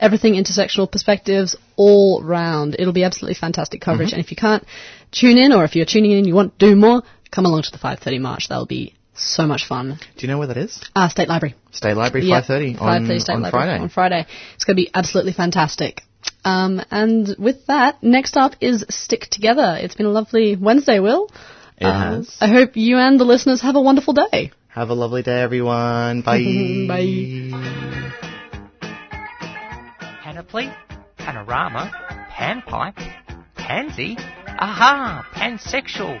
[0.00, 2.76] everything intersectional perspectives all round.
[2.78, 4.10] It'll be absolutely fantastic coverage.
[4.10, 4.14] Mhm.
[4.14, 4.64] And if you can't
[5.12, 7.62] tune in, or if you're tuning in and you want to do more, come along
[7.62, 8.48] to the 5:30 march.
[8.48, 9.98] That'll be so much fun.
[10.16, 10.80] Do you know where that is?
[10.94, 11.54] Uh, State Library.
[11.72, 13.82] State Library, Yep, 5.30 on, 5:30 State on Library Friday.
[13.82, 14.26] On Friday.
[14.54, 16.02] It's going to be absolutely fantastic.
[16.44, 19.76] Um, and with that, next up is Stick Together.
[19.80, 21.28] It's been a lovely Wednesday, Will.
[21.78, 22.36] It Uh, has.
[22.40, 24.52] I hope you and the listeners have a wonderful day.
[24.68, 26.22] Have a lovely day, everyone.
[26.22, 26.38] Bye.
[26.88, 28.12] Bye.
[30.22, 30.70] Panoply,
[31.16, 31.90] panorama,
[32.30, 32.98] panpipe,
[33.56, 34.16] pansy,
[34.58, 36.20] aha, pansexual,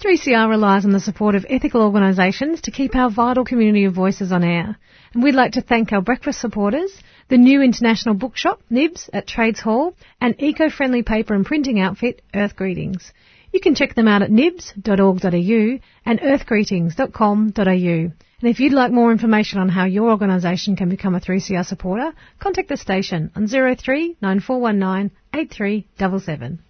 [0.00, 4.32] 3CR relies on the support of ethical organisations to keep our vital community of voices
[4.32, 4.78] on air.
[5.12, 6.90] And we'd like to thank our breakfast supporters,
[7.28, 12.56] the new international bookshop, Nibs, at Trades Hall, and eco-friendly paper and printing outfit, Earth
[12.56, 13.12] Greetings.
[13.52, 17.60] You can check them out at nibs.org.au and earthgreetings.com.au.
[17.62, 22.12] And if you'd like more information on how your organisation can become a 3CR supporter,
[22.38, 26.60] contact the station on 03 9419 8377.